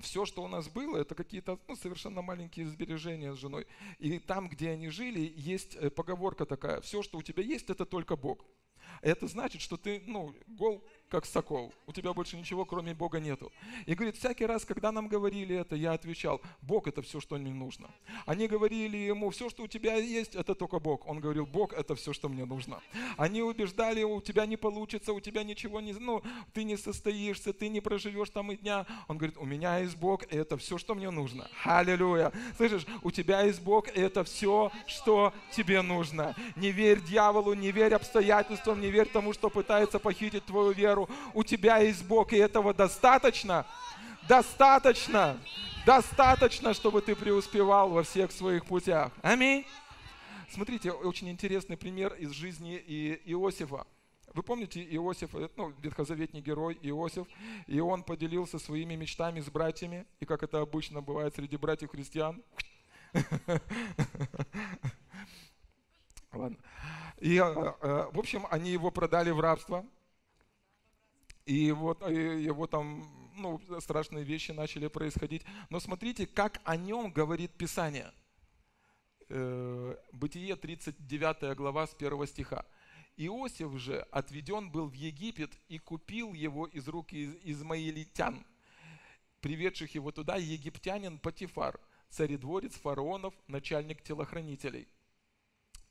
все, 0.00 0.24
что 0.24 0.42
у 0.42 0.48
нас 0.48 0.68
было, 0.68 0.98
это 0.98 1.14
какие-то 1.14 1.58
ну, 1.68 1.76
совершенно 1.76 2.22
маленькие 2.22 2.66
сбережения 2.66 3.34
с 3.34 3.38
женой. 3.38 3.66
И 3.98 4.18
там, 4.18 4.48
где 4.48 4.70
они 4.70 4.88
жили, 4.88 5.32
есть 5.36 5.74
э, 5.76 5.90
поговорка 5.90 6.46
такая, 6.46 6.80
все, 6.80 7.02
что 7.02 7.18
у 7.18 7.22
тебя 7.22 7.42
есть, 7.42 7.70
это 7.70 7.84
только 7.84 8.16
Бог. 8.16 8.44
Это 9.02 9.26
значит, 9.26 9.60
что 9.60 9.76
ты, 9.76 10.02
ну, 10.06 10.34
гол 10.46 10.84
как 11.08 11.24
сокол. 11.26 11.72
У 11.86 11.92
тебя 11.92 12.12
больше 12.12 12.36
ничего, 12.36 12.64
кроме 12.64 12.94
Бога, 12.94 13.18
нету. 13.20 13.50
И 13.86 13.94
говорит, 13.94 14.16
всякий 14.16 14.46
раз, 14.46 14.64
когда 14.64 14.92
нам 14.92 15.08
говорили 15.08 15.56
это, 15.56 15.74
я 15.74 15.92
отвечал, 15.92 16.40
Бог 16.62 16.86
это 16.86 17.02
все, 17.02 17.20
что 17.20 17.36
мне 17.36 17.52
нужно. 17.52 17.88
Они 18.26 18.46
говорили 18.46 18.96
ему, 18.96 19.30
все, 19.30 19.48
что 19.48 19.62
у 19.62 19.66
тебя 19.66 19.94
есть, 19.96 20.34
это 20.34 20.54
только 20.54 20.78
Бог. 20.78 21.06
Он 21.06 21.20
говорил, 21.20 21.46
Бог 21.46 21.72
это 21.72 21.94
все, 21.94 22.12
что 22.12 22.28
мне 22.28 22.44
нужно. 22.44 22.80
Они 23.16 23.42
убеждали 23.42 24.02
у 24.02 24.20
тебя 24.20 24.46
не 24.46 24.56
получится, 24.56 25.12
у 25.12 25.20
тебя 25.20 25.42
ничего 25.44 25.80
не, 25.80 25.92
ну, 25.92 26.22
ты 26.52 26.64
не 26.64 26.76
состоишься, 26.76 27.52
ты 27.52 27.68
не 27.68 27.80
проживешь 27.80 28.30
там 28.30 28.52
и 28.52 28.56
дня. 28.56 28.86
Он 29.08 29.16
говорит, 29.16 29.38
у 29.38 29.44
меня 29.44 29.78
есть 29.78 29.96
Бог, 29.96 30.24
и 30.32 30.36
это 30.36 30.56
все, 30.56 30.78
что 30.78 30.94
мне 30.94 31.10
нужно. 31.10 31.48
Аллилуйя. 31.64 32.32
Слышишь, 32.56 32.86
у 33.02 33.10
тебя 33.10 33.42
есть 33.42 33.62
Бог, 33.62 33.88
и 33.88 34.00
это 34.00 34.24
все, 34.24 34.70
что 34.86 35.32
тебе 35.52 35.82
нужно. 35.82 36.34
Не 36.56 36.70
верь 36.70 37.00
дьяволу, 37.00 37.54
не 37.54 37.72
верь 37.72 37.94
обстоятельствам, 37.94 38.80
не 38.80 38.90
верь 38.90 39.08
тому, 39.08 39.32
что 39.32 39.48
пытается 39.50 39.98
похитить 39.98 40.44
твою 40.44 40.72
веру 40.72 40.97
веру, 40.98 41.08
у 41.34 41.44
тебя 41.44 41.78
есть 41.78 42.04
Бог, 42.04 42.32
и 42.32 42.36
этого 42.36 42.74
достаточно, 42.74 43.66
достаточно, 44.28 45.38
достаточно, 45.86 46.74
чтобы 46.74 47.00
ты 47.00 47.14
преуспевал 47.14 47.90
во 47.90 48.02
всех 48.02 48.32
своих 48.32 48.64
путях. 48.64 49.12
Аминь. 49.22 49.64
Смотрите, 50.50 50.90
очень 50.92 51.28
интересный 51.30 51.76
пример 51.76 52.14
из 52.14 52.30
жизни 52.30 52.76
Иосифа. 53.26 53.86
Вы 54.34 54.42
помните 54.42 54.82
Иосиф, 54.94 55.34
э, 55.34 55.48
ну, 55.56 55.72
ветхозаветний 55.82 56.40
герой 56.40 56.78
Иосиф, 56.82 57.26
и 57.66 57.80
он 57.80 58.02
поделился 58.02 58.58
своими 58.58 58.94
мечтами 58.94 59.40
с 59.40 59.46
братьями, 59.46 60.06
и 60.20 60.26
как 60.26 60.42
это 60.42 60.60
обычно 60.60 61.00
бывает 61.00 61.34
среди 61.34 61.56
братьев 61.56 61.90
христиан. 61.90 62.42
Ладно. 66.32 66.58
И, 67.20 67.36
э, 67.36 67.74
э, 67.80 68.10
в 68.12 68.18
общем, 68.18 68.46
они 68.50 68.70
его 68.70 68.90
продали 68.90 69.30
в 69.30 69.40
рабство, 69.40 69.84
и 71.48 71.72
вот 71.72 72.02
э, 72.02 72.42
его 72.42 72.66
там 72.66 73.08
ну, 73.38 73.58
страшные 73.80 74.22
вещи 74.22 74.52
начали 74.52 74.86
происходить. 74.86 75.42
Но 75.70 75.80
смотрите, 75.80 76.26
как 76.26 76.60
о 76.64 76.76
нем 76.76 77.10
говорит 77.10 77.52
Писание. 77.52 78.12
Э, 79.30 79.96
Бытие 80.12 80.56
39 80.56 81.56
глава 81.56 81.86
с 81.86 81.94
1 81.94 82.26
стиха. 82.26 82.66
Иосиф 83.16 83.72
же 83.78 84.00
отведен 84.10 84.70
был 84.70 84.88
в 84.88 84.92
Египет 84.92 85.58
и 85.68 85.78
купил 85.78 86.34
его 86.34 86.66
из 86.66 86.86
рук 86.86 87.14
измаилитян, 87.14 88.44
приведших 89.40 89.94
его 89.94 90.12
туда 90.12 90.36
египтянин 90.36 91.18
Патифар, 91.18 91.80
царедворец 92.10 92.74
фараонов, 92.74 93.32
начальник 93.46 94.02
телохранителей. 94.02 94.86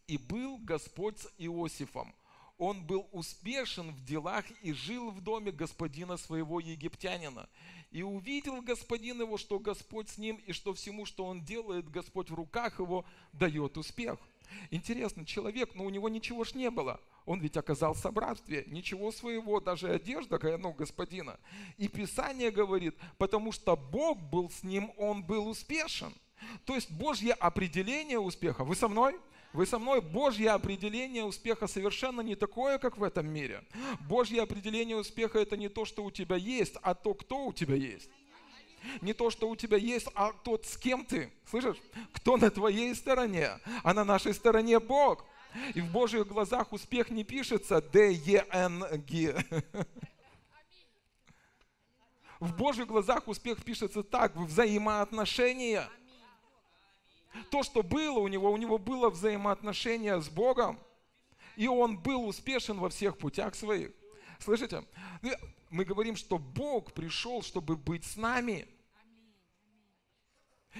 И 0.05 0.19
был 0.19 0.59
Господь 0.59 1.17
с 1.17 1.33
Иосифом– 1.39 2.13
он 2.57 2.83
был 2.83 3.07
успешен 3.11 3.91
в 3.91 4.03
делах 4.03 4.45
и 4.61 4.73
жил 4.73 5.11
в 5.11 5.21
доме 5.21 5.51
господина 5.51 6.17
своего 6.17 6.59
египтянина. 6.59 7.47
И 7.91 8.01
увидел 8.01 8.61
господин 8.61 9.21
его, 9.21 9.37
что 9.37 9.59
Господь 9.59 10.09
с 10.09 10.17
ним, 10.17 10.37
и 10.45 10.51
что 10.51 10.73
всему, 10.73 11.05
что 11.05 11.25
он 11.25 11.43
делает, 11.43 11.89
Господь 11.89 12.29
в 12.29 12.35
руках 12.35 12.79
его 12.79 13.05
дает 13.33 13.77
успех. 13.77 14.19
Интересно, 14.71 15.25
человек, 15.25 15.75
но 15.75 15.85
у 15.85 15.89
него 15.89 16.09
ничего 16.09 16.43
ж 16.43 16.53
не 16.55 16.69
было. 16.69 16.99
Он 17.25 17.39
ведь 17.39 17.57
оказался 17.57 18.09
в 18.09 18.17
рабстве, 18.17 18.63
ничего 18.67 19.11
своего, 19.11 19.59
даже 19.59 19.91
одежда, 19.91 20.39
ну, 20.57 20.71
господина. 20.71 21.37
И 21.77 21.87
Писание 21.87 22.51
говорит, 22.51 22.95
потому 23.17 23.51
что 23.51 23.75
Бог 23.75 24.17
был 24.21 24.49
с 24.49 24.63
ним, 24.63 24.91
он 24.97 25.23
был 25.23 25.47
успешен. 25.47 26.13
То 26.65 26.75
есть 26.75 26.89
Божье 26.89 27.33
определение 27.33 28.19
успеха. 28.19 28.63
Вы 28.63 28.75
со 28.75 28.87
мной? 28.87 29.19
Вы 29.53 29.65
со 29.65 29.79
мной? 29.79 30.01
Божье 30.01 30.51
определение 30.51 31.23
успеха 31.23 31.67
совершенно 31.67 32.21
не 32.21 32.35
такое, 32.35 32.77
как 32.77 32.97
в 32.97 33.03
этом 33.03 33.27
мире. 33.27 33.63
Божье 34.01 34.41
определение 34.41 34.97
успеха 34.97 35.39
это 35.39 35.55
не 35.57 35.69
то, 35.69 35.85
что 35.85 36.03
у 36.03 36.11
тебя 36.11 36.35
есть, 36.35 36.75
а 36.81 36.93
то, 36.93 37.13
кто 37.13 37.45
у 37.45 37.53
тебя 37.53 37.75
есть. 37.75 38.09
Не 39.01 39.13
то, 39.13 39.29
что 39.29 39.49
у 39.49 39.55
тебя 39.55 39.77
есть, 39.77 40.07
а 40.13 40.31
тот, 40.31 40.65
с 40.65 40.77
кем 40.77 41.05
ты. 41.05 41.31
Слышишь? 41.49 41.77
Кто 42.13 42.37
на 42.37 42.51
твоей 42.51 42.93
стороне, 42.93 43.59
а 43.83 43.93
на 43.93 44.03
нашей 44.03 44.33
стороне 44.33 44.79
Бог. 44.79 45.25
И 45.73 45.81
в 45.81 45.91
Божьих 45.91 46.27
глазах 46.27 46.71
успех 46.73 47.09
не 47.09 47.23
пишется 47.23 47.81
Д-Е-Н-Г. 47.81 49.43
В 52.39 52.55
Божьих 52.55 52.85
глазах 52.85 53.27
успех 53.27 53.63
пишется 53.63 54.03
так, 54.03 54.35
взаимоотношения– 54.35 55.89
то, 57.49 57.63
что 57.63 57.83
было 57.83 58.19
у 58.19 58.27
него, 58.27 58.51
у 58.51 58.57
него 58.57 58.77
было 58.77 59.09
взаимоотношение 59.09 60.21
с 60.21 60.29
Богом, 60.29 60.79
и 61.55 61.67
он 61.67 61.97
был 61.97 62.27
успешен 62.27 62.79
во 62.79 62.89
всех 62.89 63.17
путях 63.17 63.55
своих. 63.55 63.91
Слышите? 64.39 64.83
Мы 65.69 65.83
говорим, 65.83 66.15
что 66.15 66.37
Бог 66.37 66.93
пришел, 66.93 67.41
чтобы 67.41 67.75
быть 67.75 68.05
с 68.05 68.15
нами– 68.15 68.67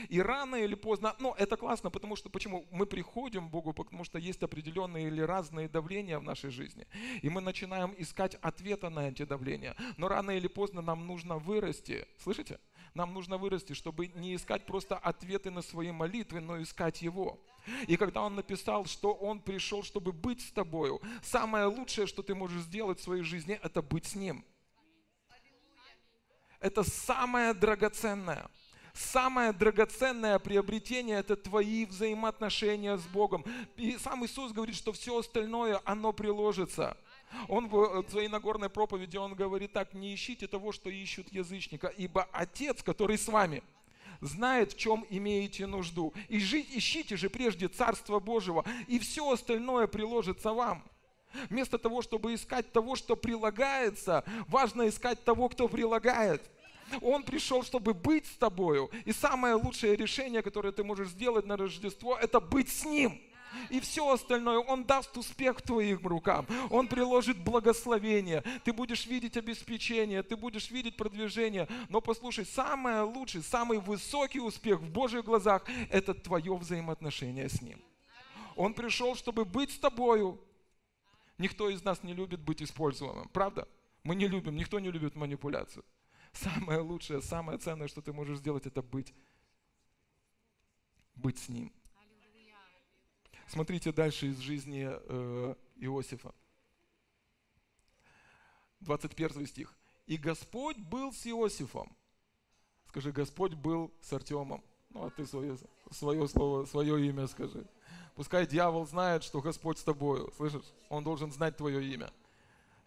и 0.09 0.21
рано 0.21 0.55
или 0.55 0.75
поздно, 0.75 1.15
ну 1.19 1.33
это 1.33 1.57
классно, 1.57 1.89
потому 1.89 2.15
что 2.15 2.29
почему? 2.29 2.65
Мы 2.71 2.85
приходим 2.85 3.47
к 3.47 3.51
Богу, 3.51 3.73
потому 3.73 4.03
что 4.03 4.19
есть 4.19 4.43
определенные 4.43 5.07
или 5.07 5.21
разные 5.21 5.67
давления 5.67 6.19
в 6.19 6.23
нашей 6.23 6.49
жизни. 6.49 6.85
И 7.21 7.29
мы 7.29 7.41
начинаем 7.41 7.93
искать 7.97 8.35
ответа 8.35 8.89
на 8.89 9.09
эти 9.09 9.23
давления. 9.23 9.75
Но 9.97 10.07
рано 10.07 10.31
или 10.31 10.47
поздно 10.47 10.81
нам 10.81 11.07
нужно 11.07 11.37
вырасти. 11.37 12.05
Слышите? 12.19 12.59
Нам 12.97 13.13
нужно 13.13 13.37
вырасти, 13.37 13.73
чтобы 13.73 14.07
не 14.07 14.35
искать 14.35 14.65
просто 14.65 14.97
ответы 14.97 15.51
на 15.51 15.61
свои 15.61 15.91
молитвы, 15.91 16.39
но 16.39 16.59
искать 16.59 17.03
Его. 17.03 17.39
И 17.85 17.95
когда 17.95 18.23
Он 18.23 18.33
написал, 18.33 18.85
что 18.85 19.13
Он 19.13 19.39
пришел, 19.39 19.83
чтобы 19.83 20.11
быть 20.11 20.41
с 20.41 20.51
тобою, 20.51 20.99
самое 21.21 21.65
лучшее, 21.65 22.07
что 22.07 22.23
ты 22.23 22.33
можешь 22.33 22.63
сделать 22.63 22.99
в 22.99 23.03
своей 23.03 23.21
жизни, 23.21 23.59
это 23.61 23.83
быть 23.83 24.07
с 24.07 24.15
Ним. 24.15 24.43
Это 26.59 26.81
самое 26.81 27.53
драгоценное. 27.53 28.49
Самое 28.95 29.53
драгоценное 29.53 30.39
приобретение– 30.39 31.19
это 31.19 31.35
твои 31.35 31.85
взаимоотношения 31.85 32.97
с 32.97 33.05
Богом. 33.05 33.45
И 33.75 33.95
сам 33.99 34.25
Иисус 34.25 34.53
говорит, 34.53 34.75
что 34.75 34.91
все 34.91 35.19
остальное, 35.19 35.79
оно 35.85 36.13
приложится. 36.13 36.97
Он 37.47 37.67
в 37.67 38.05
своей 38.09 38.27
Нагорной 38.27 38.69
проповеди, 38.69 39.17
он 39.17 39.35
говорит 39.35 39.73
так, 39.73 39.93
не 39.93 40.13
ищите 40.13 40.47
того, 40.47 40.71
что 40.71 40.89
ищут 40.89 41.31
язычника, 41.31 41.87
ибо 41.87 42.27
Отец, 42.31 42.81
который 42.81 43.17
с 43.17 43.27
вами, 43.27 43.63
знает, 44.21 44.73
в 44.73 44.77
чем 44.77 45.05
имеете 45.09 45.67
нужду. 45.67 46.13
И 46.29 46.39
жить, 46.39 46.69
ищите 46.73 47.17
же 47.17 47.29
прежде 47.29 47.67
Царство 47.67 48.19
Божьего, 48.19 48.65
и 48.87 48.99
все 48.99 49.31
остальное 49.31 49.87
приложится 49.87 50.53
вам. 50.53 50.83
Вместо 51.49 51.77
того, 51.77 52.01
чтобы 52.01 52.33
искать 52.33 52.71
того, 52.71 52.95
что 52.95 53.15
прилагается, 53.15 54.23
важно 54.47 54.87
искать 54.87 55.23
того, 55.23 55.49
кто 55.49 55.67
прилагает. 55.67 56.49
Он 57.01 57.23
пришел, 57.23 57.63
чтобы 57.63 57.93
быть 57.93 58.25
с 58.25 58.37
тобою. 58.37 58.89
И 59.05 59.11
самое 59.11 59.55
лучшее 59.55 59.95
решение, 59.95 60.41
которое 60.41 60.71
ты 60.71 60.85
можешь 60.85 61.09
сделать 61.09 61.45
на 61.45 61.57
Рождество, 61.57 62.17
это 62.17 62.39
быть 62.39 62.69
с 62.69 62.85
Ним. 62.85 63.21
И 63.69 63.79
все 63.79 64.11
остальное, 64.11 64.59
Он 64.59 64.83
даст 64.83 65.15
успех 65.17 65.61
твоим 65.61 66.05
рукам. 66.05 66.45
Он 66.69 66.87
приложит 66.87 67.37
благословение. 67.37 68.43
Ты 68.63 68.73
будешь 68.73 69.05
видеть 69.05 69.37
обеспечение, 69.37 70.23
ты 70.23 70.35
будешь 70.35 70.71
видеть 70.71 70.97
продвижение. 70.97 71.67
Но 71.89 72.01
послушай, 72.01 72.45
самое 72.45 73.01
лучшее, 73.01 73.43
самый 73.43 73.79
высокий 73.79 74.39
успех 74.39 74.79
в 74.79 74.89
Божьих 74.89 75.25
глазах– 75.25 75.63
это 75.89 76.13
твое 76.13 76.55
взаимоотношение 76.55 77.49
с 77.49 77.61
Ним. 77.61 77.81
Он 78.55 78.73
пришел, 78.73 79.15
чтобы 79.15 79.45
быть 79.45 79.71
с 79.71 79.79
тобою. 79.79 80.41
Никто 81.37 81.69
из 81.69 81.83
нас 81.83 82.01
не 82.03 82.13
любит 82.13 82.41
быть 82.41 82.61
используемым, 82.61 83.29
правда? 83.29 83.67
Мы 84.03 84.15
не 84.15 84.27
любим, 84.27 84.55
никто 84.55 84.79
не 84.79 84.89
любит 84.89 85.15
манипуляцию. 85.15 85.85
Самое 86.33 86.79
лучшее, 86.79 87.21
самое 87.21 87.57
ценное, 87.57 87.87
что 87.87 88.01
ты 88.01 88.13
можешь 88.13 88.39
сделать, 88.39 88.65
это 88.65 88.81
быть, 88.81 89.13
быть 91.15 91.37
с 91.37 91.49
Ним. 91.49 91.71
Смотрите 93.47 93.91
дальше 93.91 94.27
из 94.27 94.39
жизни 94.39 94.87
э, 94.89 95.55
Иосифа. 95.77 96.33
21 98.81 99.47
стих. 99.47 99.73
«И 100.05 100.17
Господь 100.17 100.77
был 100.77 101.11
с 101.13 101.25
Иосифом». 101.25 101.95
Скажи, 102.89 103.11
Господь 103.11 103.53
был 103.53 103.93
с 104.01 104.13
Артемом. 104.13 104.63
Ну, 104.89 105.05
а 105.05 105.09
ты 105.09 105.25
свое, 105.25 105.57
свое 105.91 106.27
слово, 106.27 106.65
свое 106.65 107.07
имя 107.07 107.27
скажи. 107.27 107.65
Пускай 108.15 108.47
дьявол 108.47 108.85
знает, 108.87 109.23
что 109.23 109.41
Господь 109.41 109.77
с 109.77 109.83
тобою. 109.83 110.31
Слышишь? 110.37 110.65
Он 110.89 111.03
должен 111.03 111.31
знать 111.31 111.57
твое 111.57 111.83
имя. 111.93 112.11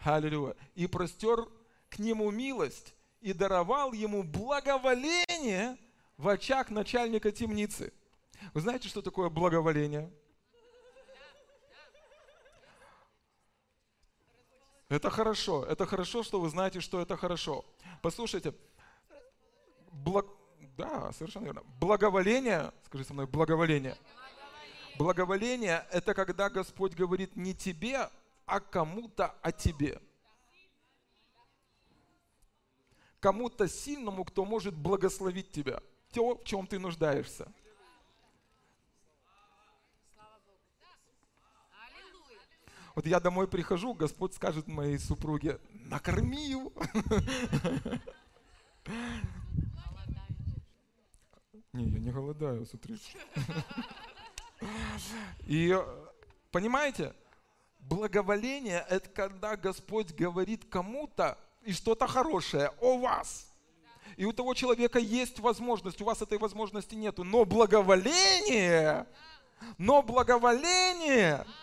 Аллилуйя. 0.00 0.56
«И 0.74 0.86
простер 0.86 1.46
к 1.88 1.98
нему 1.98 2.30
милость, 2.30 2.94
и 3.20 3.32
даровал 3.32 3.92
ему 3.92 4.22
благоволение 4.22 5.76
в 6.16 6.28
очах 6.28 6.70
начальника 6.70 7.30
темницы». 7.30 7.92
Вы 8.54 8.62
знаете, 8.62 8.88
что 8.88 9.02
такое 9.02 9.28
благоволение? 9.28 10.10
Это 14.90 15.08
хорошо. 15.08 15.64
Это 15.64 15.86
хорошо, 15.86 16.24
что 16.24 16.40
вы 16.40 16.50
знаете, 16.50 16.80
что 16.80 17.00
это 17.00 17.16
хорошо. 17.16 17.64
Послушайте, 18.02 18.52
благ... 19.92 20.26
да, 20.76 21.12
совершенно 21.12 21.44
верно. 21.44 21.62
Благоволение, 21.78 22.72
скажи 22.86 23.04
со 23.04 23.14
мной, 23.14 23.28
благоволение. 23.28 23.96
Благоволение– 24.98 25.86
это 25.92 26.12
когда 26.12 26.50
Господь 26.50 26.94
говорит 26.94 27.36
не 27.36 27.54
тебе, 27.54 28.10
а 28.46 28.58
кому-то 28.58 29.28
о 29.42 29.52
тебе. 29.52 30.02
Кому-то 33.20 33.68
сильному, 33.68 34.24
кто 34.24 34.44
может 34.44 34.74
благословить 34.74 35.52
тебя. 35.52 35.80
То, 36.12 36.34
в 36.34 36.44
чем 36.44 36.66
ты 36.66 36.80
нуждаешься. 36.80 37.46
Вот 42.94 43.06
я 43.06 43.20
домой 43.20 43.46
прихожу, 43.46 43.94
Господь 43.94 44.34
скажет 44.34 44.66
моей 44.66 44.98
супруге, 44.98 45.60
накорми 45.86 46.48
его. 46.48 46.72
Не, 51.72 51.84
я 51.84 51.98
не 52.00 52.10
голодаю, 52.10 52.66
смотрите. 52.66 53.16
И 55.46 55.78
понимаете, 56.50 57.14
благоволение– 57.78 58.84
это 58.88 59.08
когда 59.08 59.56
Господь 59.56 60.12
говорит 60.12 60.64
кому-то 60.68 61.38
и 61.62 61.72
что-то 61.72 62.08
хорошее 62.08 62.72
о 62.80 62.98
вас. 62.98 63.52
И 64.16 64.24
у 64.24 64.32
того 64.32 64.54
человека 64.54 64.98
есть 64.98 65.38
возможность, 65.38 66.00
у 66.00 66.04
вас 66.04 66.20
этой 66.20 66.38
возможности 66.38 66.96
нету. 66.96 67.22
Но 67.22 67.44
благоволение, 67.44 69.06
но 69.78 70.02
благоволение– 70.02 71.46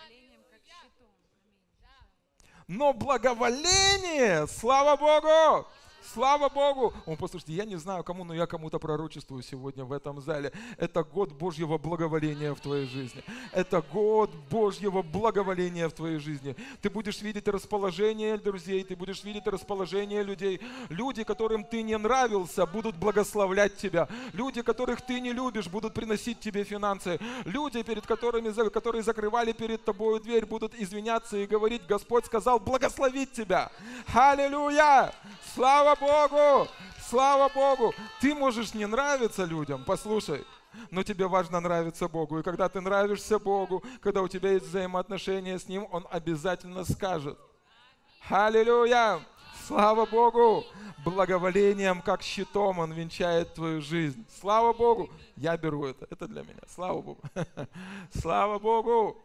но 2.67 2.93
благоволение, 2.93 4.45
слава 4.47 4.97
Богу, 4.97 5.67
Слава 6.13 6.47
Богу! 6.47 6.93
Он, 7.05 7.17
послушайте, 7.17 7.53
я 7.53 7.65
не 7.65 7.75
знаю 7.75 8.03
кому, 8.03 8.23
но 8.23 8.33
я 8.33 8.45
кому-то 8.45 8.79
пророчествую 8.79 9.43
сегодня 9.43 9.83
в 9.83 9.91
этом 9.91 10.21
зале. 10.21 10.53
Это 10.77 11.03
год 11.03 11.33
Божьего 11.33 11.77
благоволения 11.77 12.53
в 12.53 12.59
твоей 12.61 12.87
жизни. 12.87 13.23
Это 13.51 13.81
год 13.81 14.33
Божьего 14.49 15.01
благоволения 15.01 15.89
в 15.89 15.93
твоей 15.93 16.19
жизни. 16.19 16.55
Ты 16.81 16.89
будешь 16.89 17.21
видеть 17.21 17.47
расположение 17.47 18.37
друзей, 18.37 18.83
ты 18.83 18.95
будешь 18.95 19.23
видеть 19.23 19.47
расположение 19.47 20.23
людей. 20.23 20.61
Люди, 20.89 21.23
которым 21.23 21.65
ты 21.65 21.81
не 21.81 21.97
нравился, 21.97 22.65
будут 22.65 22.95
благословлять 22.95 23.75
тебя. 23.75 24.07
Люди, 24.33 24.61
которых 24.61 25.01
ты 25.01 25.19
не 25.19 25.33
любишь, 25.33 25.67
будут 25.67 25.93
приносить 25.93 26.39
тебе 26.39 26.63
финансы. 26.63 27.19
Люди, 27.43 27.83
перед 27.83 28.05
которыми, 28.05 28.51
которые 28.69 29.03
закрывали 29.03 29.51
перед 29.51 29.83
тобой 29.83 30.21
дверь, 30.21 30.45
будут 30.45 30.73
извиняться 30.75 31.37
и 31.37 31.45
говорить, 31.45 31.85
Господь 31.85 32.25
сказал 32.25 32.59
благословить 32.59 33.33
тебя. 33.33 33.71
Аллилуйя! 34.13 35.13
Слава 35.53 35.96
Богу! 35.99 36.67
Слава 37.09 37.49
Богу! 37.49 37.93
Ты 38.19 38.35
можешь 38.35 38.73
не 38.73 38.85
нравиться 38.85 39.45
людям, 39.45 39.83
послушай, 39.85 40.45
но 40.91 41.03
тебе 41.03 41.27
важно 41.27 41.59
нравиться 41.59 42.07
Богу. 42.07 42.39
И 42.39 42.43
когда 42.43 42.69
ты 42.69 42.81
нравишься 42.81 43.39
Богу, 43.39 43.83
когда 44.01 44.21
у 44.21 44.27
тебя 44.27 44.51
есть 44.51 44.65
взаимоотношения 44.65 45.57
с 45.57 45.67
Ним, 45.67 45.87
Он 45.91 46.05
обязательно 46.11 46.83
скажет. 46.83 47.37
Аллилуйя! 48.29 49.21
Слава 49.65 50.05
Богу! 50.05 50.65
Благоволением, 51.03 52.01
как 52.01 52.21
щитом, 52.21 52.79
Он 52.79 52.91
венчает 52.91 53.53
твою 53.53 53.81
жизнь. 53.81 54.25
Слава 54.39 54.73
Богу! 54.73 55.09
Я 55.35 55.57
беру 55.57 55.85
это. 55.85 56.07
Это 56.09 56.27
для 56.27 56.41
меня. 56.41 56.61
Слава 56.67 57.01
Богу! 57.01 57.21
Слава 58.13 58.59
Богу! 58.59 59.17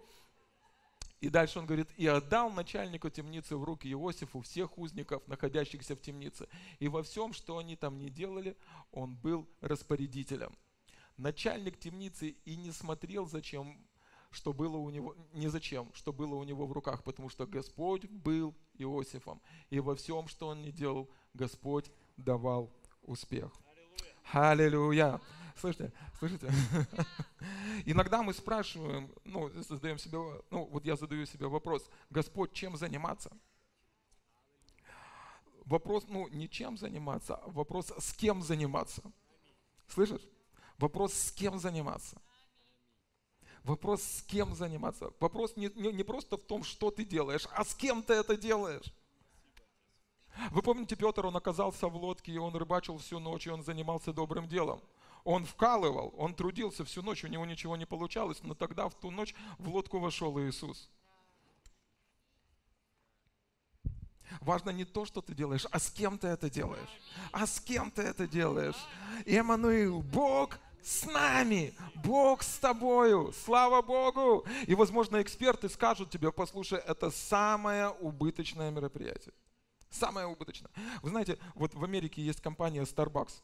И 1.22 1.28
дальше 1.28 1.60
он 1.60 1.66
говорит, 1.66 1.88
и 1.96 2.08
отдал 2.08 2.50
начальнику 2.50 3.08
темницы 3.08 3.56
в 3.56 3.62
руки 3.62 3.88
Иосифу 3.92 4.40
всех 4.40 4.76
узников, 4.76 5.22
находящихся 5.28 5.94
в 5.94 6.00
темнице. 6.00 6.48
И 6.80 6.88
во 6.88 7.04
всем, 7.04 7.32
что 7.32 7.58
они 7.58 7.76
там 7.76 8.00
не 8.00 8.10
делали, 8.10 8.56
он 8.90 9.14
был 9.14 9.48
распорядителем. 9.60 10.52
Начальник 11.16 11.78
темницы 11.78 12.30
и 12.44 12.56
не 12.56 12.72
смотрел, 12.72 13.26
зачем, 13.26 13.78
что 14.32 14.52
было 14.52 14.76
у 14.78 14.90
него, 14.90 15.14
не 15.32 15.46
зачем, 15.46 15.92
что 15.94 16.12
было 16.12 16.34
у 16.34 16.42
него 16.42 16.66
в 16.66 16.72
руках, 16.72 17.04
потому 17.04 17.28
что 17.28 17.46
Господь 17.46 18.04
был 18.06 18.52
Иосифом. 18.74 19.40
И 19.70 19.78
во 19.78 19.94
всем, 19.94 20.26
что 20.26 20.48
он 20.48 20.62
не 20.62 20.72
делал, 20.72 21.08
Господь 21.34 21.92
давал 22.16 22.68
успех. 23.04 23.52
Аллилуйя! 24.32 25.20
Слышите, 25.56 25.92
слышите? 26.18 26.50
Иногда 27.86 28.22
мы 28.22 28.32
спрашиваем, 28.32 29.12
ну, 29.24 29.50
задаем 29.62 29.98
себе, 29.98 30.18
ну, 30.50 30.64
вот 30.64 30.84
я 30.84 30.96
задаю 30.96 31.26
себе 31.26 31.46
вопрос, 31.46 31.88
Господь, 32.10 32.52
чем 32.52 32.76
заниматься? 32.76 33.30
Вопрос, 35.64 36.04
ну, 36.08 36.28
не 36.28 36.48
чем 36.48 36.76
заниматься, 36.76 37.36
а 37.36 37.48
вопрос, 37.50 37.92
с 37.98 38.12
кем 38.12 38.42
заниматься. 38.42 39.02
Слышишь? 39.88 40.26
Вопрос, 40.78 41.14
с 41.14 41.32
кем 41.32 41.58
заниматься. 41.58 42.20
Вопрос, 43.62 44.02
с 44.02 44.22
кем 44.22 44.54
заниматься. 44.54 45.12
Вопрос 45.20 45.56
не, 45.56 45.70
не, 45.76 45.92
не 45.92 46.02
просто 46.02 46.36
в 46.36 46.42
том, 46.42 46.64
что 46.64 46.90
ты 46.90 47.04
делаешь, 47.04 47.46
а 47.52 47.64
с 47.64 47.74
кем 47.74 48.02
ты 48.02 48.14
это 48.14 48.36
делаешь. 48.36 48.92
Вы 50.50 50.62
помните, 50.62 50.96
Петр, 50.96 51.26
он 51.26 51.36
оказался 51.36 51.88
в 51.88 51.96
лодке, 51.96 52.32
и 52.32 52.38
он 52.38 52.56
рыбачил 52.56 52.98
всю 52.98 53.20
ночь, 53.20 53.46
и 53.46 53.50
он 53.50 53.62
занимался 53.62 54.12
добрым 54.12 54.48
делом. 54.48 54.82
Он 55.24 55.44
вкалывал, 55.44 56.12
он 56.16 56.34
трудился 56.34 56.84
всю 56.84 57.02
ночь, 57.02 57.24
у 57.24 57.28
него 57.28 57.46
ничего 57.46 57.76
не 57.76 57.86
получалось, 57.86 58.40
но 58.42 58.54
тогда 58.54 58.88
в 58.88 58.94
ту 58.94 59.10
ночь 59.10 59.34
в 59.58 59.68
лодку 59.68 59.98
вошел 59.98 60.38
Иисус. 60.40 60.90
Важно 64.40 64.70
не 64.70 64.84
то, 64.84 65.04
что 65.04 65.20
ты 65.20 65.34
делаешь, 65.34 65.66
а 65.70 65.78
с 65.78 65.90
кем 65.90 66.18
ты 66.18 66.28
это 66.28 66.50
делаешь. 66.50 66.88
А 67.30 67.46
с 67.46 67.60
кем 67.60 67.90
ты 67.90 68.02
это 68.02 68.26
делаешь. 68.26 68.76
Эммануил, 69.26 70.02
Бог 70.02 70.58
с 70.82 71.04
нами, 71.04 71.74
Бог 71.96 72.42
с 72.42 72.58
тобою, 72.58 73.32
слава 73.44 73.82
Богу. 73.82 74.44
И, 74.66 74.74
возможно, 74.74 75.22
эксперты 75.22 75.68
скажут 75.68 76.10
тебе, 76.10 76.32
послушай, 76.32 76.80
это 76.80 77.10
самое 77.10 77.90
убыточное 77.90 78.70
мероприятие. 78.70 79.34
Самое 79.90 80.26
убыточное. 80.26 80.70
Вы 81.02 81.10
знаете, 81.10 81.38
вот 81.54 81.74
в 81.74 81.84
Америке 81.84 82.22
есть 82.22 82.40
компания 82.40 82.82
Starbucks. 82.82 83.42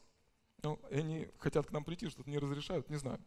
Ну, 0.61 0.79
они 0.91 1.27
хотят 1.37 1.67
к 1.67 1.71
нам 1.71 1.83
прийти, 1.83 2.09
что-то 2.09 2.29
не 2.29 2.37
разрешают, 2.37 2.89
не 2.89 2.97
знаю. 2.97 3.19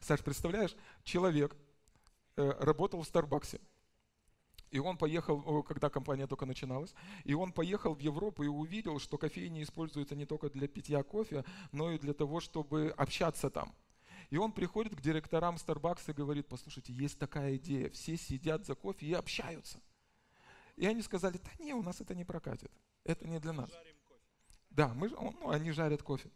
Саш, 0.00 0.22
представляешь, 0.22 0.76
человек 1.02 1.56
э, 2.36 2.50
работал 2.60 3.02
в 3.02 3.06
Старбаксе. 3.06 3.60
И 4.70 4.78
он 4.78 4.98
поехал, 4.98 5.62
когда 5.62 5.88
компания 5.88 6.26
только 6.26 6.44
начиналась, 6.44 6.92
и 7.24 7.34
он 7.34 7.52
поехал 7.52 7.94
в 7.94 8.00
Европу 8.00 8.42
и 8.42 8.48
увидел, 8.48 8.98
что 8.98 9.16
кофейни 9.16 9.62
используются 9.62 10.16
не 10.16 10.26
только 10.26 10.50
для 10.50 10.66
питья 10.66 11.02
кофе, 11.02 11.44
но 11.72 11.92
и 11.92 11.98
для 11.98 12.12
того, 12.12 12.40
чтобы 12.40 12.92
общаться 12.96 13.48
там. 13.48 13.74
И 14.30 14.36
он 14.36 14.52
приходит 14.52 14.96
к 14.96 15.00
директорам 15.00 15.54
Starbucks 15.54 16.10
и 16.10 16.12
говорит, 16.12 16.48
послушайте, 16.48 16.92
есть 16.92 17.18
такая 17.18 17.56
идея, 17.56 17.88
все 17.90 18.16
сидят 18.16 18.66
за 18.66 18.74
кофе 18.74 19.06
и 19.06 19.12
общаются. 19.12 19.80
И 20.74 20.84
они 20.84 21.00
сказали, 21.02 21.38
да 21.38 21.64
не, 21.64 21.72
у 21.72 21.82
нас 21.82 22.00
это 22.00 22.14
не 22.14 22.24
прокатит, 22.24 22.70
это 23.04 23.26
не 23.26 23.38
для 23.38 23.52
нас. 23.52 23.70
Да, 24.76 24.92
мы, 24.94 25.08
ну, 25.08 25.48
они 25.48 25.72
жарят 25.72 26.02
кофе. 26.02 26.30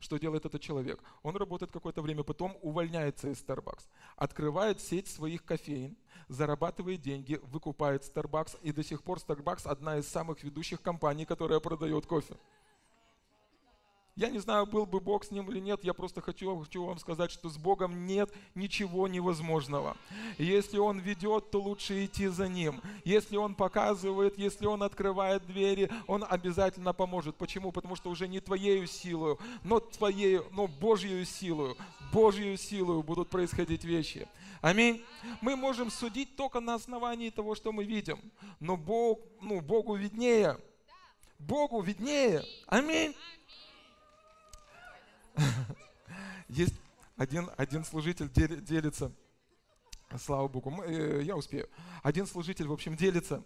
Что 0.00 0.18
делает 0.18 0.44
этот 0.46 0.60
человек? 0.60 1.00
Он 1.22 1.36
работает 1.36 1.70
какое-то 1.70 2.02
время, 2.02 2.24
потом 2.24 2.56
увольняется 2.60 3.28
из 3.28 3.40
Starbucks, 3.40 3.86
открывает 4.16 4.80
сеть 4.80 5.06
своих 5.06 5.44
кофеин, 5.44 5.96
зарабатывает 6.26 7.00
деньги, 7.02 7.40
выкупает 7.44 8.02
Starbucks, 8.02 8.58
и 8.62 8.72
до 8.72 8.82
сих 8.82 9.04
пор 9.04 9.18
Starbucks 9.18 9.68
одна 9.68 9.98
из 9.98 10.08
самых 10.08 10.42
ведущих 10.42 10.82
компаний, 10.82 11.24
которая 11.24 11.60
продает 11.60 12.06
кофе. 12.06 12.36
Я 14.20 14.28
не 14.28 14.38
знаю, 14.38 14.66
был 14.66 14.84
бы 14.84 15.00
Бог 15.00 15.24
с 15.24 15.30
ним 15.30 15.50
или 15.50 15.60
нет, 15.60 15.82
я 15.82 15.94
просто 15.94 16.20
хочу, 16.20 16.54
хочу 16.60 16.84
вам 16.84 16.98
сказать, 16.98 17.30
что 17.30 17.48
с 17.48 17.56
Богом 17.56 18.06
нет 18.06 18.30
ничего 18.54 19.08
невозможного. 19.08 19.96
Если 20.36 20.76
Он 20.76 20.98
ведет, 20.98 21.50
то 21.50 21.58
лучше 21.58 22.04
идти 22.04 22.26
за 22.26 22.46
Ним. 22.46 22.82
Если 23.02 23.38
Он 23.38 23.54
показывает, 23.54 24.36
если 24.36 24.66
Он 24.66 24.82
открывает 24.82 25.46
двери, 25.46 25.90
Он 26.06 26.22
обязательно 26.28 26.92
поможет. 26.92 27.36
Почему? 27.36 27.72
Потому 27.72 27.96
что 27.96 28.10
уже 28.10 28.28
не 28.28 28.40
твоею 28.40 28.86
силою, 28.86 29.38
но 29.64 29.80
твоей, 29.80 30.42
но 30.52 30.66
Божью 30.66 31.24
силою, 31.24 31.74
Божью 32.12 32.58
силою 32.58 33.02
будут 33.02 33.30
происходить 33.30 33.84
вещи. 33.84 34.28
Аминь. 34.60 35.02
Мы 35.40 35.56
можем 35.56 35.90
судить 35.90 36.36
только 36.36 36.60
на 36.60 36.74
основании 36.74 37.30
того, 37.30 37.54
что 37.54 37.72
мы 37.72 37.84
видим. 37.84 38.20
Но 38.60 38.76
Бог, 38.76 39.20
ну, 39.40 39.62
Богу 39.62 39.94
виднее. 39.94 40.58
Богу 41.38 41.80
виднее. 41.80 42.44
Аминь. 42.66 43.14
Есть 46.48 46.74
один, 47.16 47.50
один 47.56 47.84
служитель 47.84 48.30
делится, 48.30 49.12
слава 50.18 50.48
Богу, 50.48 50.82
э, 50.82 51.22
я 51.22 51.36
успею. 51.36 51.68
Один 52.02 52.26
служитель, 52.26 52.66
в 52.66 52.72
общем, 52.72 52.96
делится. 52.96 53.44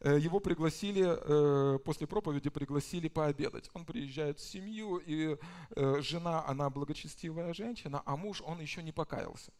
Э, 0.00 0.18
его 0.18 0.40
пригласили, 0.40 1.04
э, 1.06 1.78
после 1.80 2.06
проповеди 2.06 2.50
пригласили 2.50 3.08
пообедать. 3.08 3.70
Он 3.74 3.84
приезжает 3.84 4.38
в 4.38 4.48
семью, 4.48 4.98
и 4.98 5.36
жена, 5.76 6.44
она 6.46 6.70
благочестивая 6.70 7.52
женщина, 7.54 8.02
а 8.04 8.16
муж, 8.16 8.42
он 8.42 8.60
еще 8.60 8.82
не 8.82 8.92
покаялся. 8.92 9.52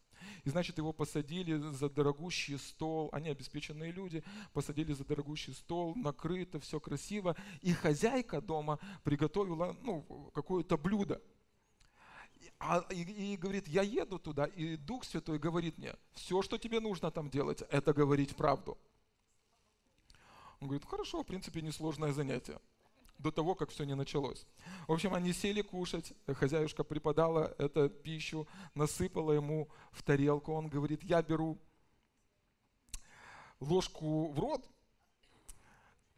И 0.45 0.51
значит, 0.51 0.79
его 0.79 0.93
посадили 0.93 1.57
за 1.57 1.89
дорогущий 1.89 2.59
стол, 2.59 3.09
они 3.13 3.31
обеспеченные 3.31 3.93
люди, 3.93 4.23
посадили 4.53 4.93
за 4.93 5.05
дорогущий 5.05 5.53
стол, 5.55 5.95
накрыто, 5.95 6.61
все 6.61 6.81
красиво. 6.81 7.37
И 7.61 7.73
хозяйка 7.73 8.41
дома 8.41 8.79
приготовила 9.05 9.77
ну, 9.83 10.31
какое-то 10.35 10.77
блюдо. 10.77 11.21
А, 12.61 12.85
и, 12.91 13.03
и 13.33 13.37
говорит, 13.37 13.69
я 13.69 13.83
еду 13.83 14.19
туда, 14.19 14.47
и 14.47 14.77
Дух 14.77 15.05
Святой 15.05 15.39
говорит 15.39 15.79
мне, 15.79 15.95
все, 16.15 16.43
что 16.43 16.59
тебе 16.59 16.81
нужно 16.81 17.11
там 17.11 17.31
делать, 17.31 17.63
это 17.71 17.93
говорить 17.93 18.35
правду. 18.35 18.77
Он 20.61 20.67
говорит, 20.69 20.85
хорошо, 20.85 21.23
в 21.23 21.27
принципе, 21.27 21.63
несложное 21.63 22.13
занятие. 22.13 22.61
До 23.19 23.31
того, 23.31 23.55
как 23.55 23.71
все 23.71 23.85
не 23.85 23.95
началось. 23.95 24.47
В 24.87 24.93
общем, 24.93 25.15
они 25.15 25.33
сели 25.33 25.63
кушать, 25.63 26.13
хозяюшка 26.27 26.85
преподала 26.85 27.53
эту 27.59 27.89
пищу, 27.89 28.47
насыпала 28.75 29.33
ему 29.33 29.69
в 29.91 30.03
тарелку. 30.03 30.53
Он 30.53 30.69
говорит, 30.69 31.03
я 31.03 31.23
беру 31.23 31.59
ложку 33.61 34.29
в 34.29 34.39
рот, 34.39 34.69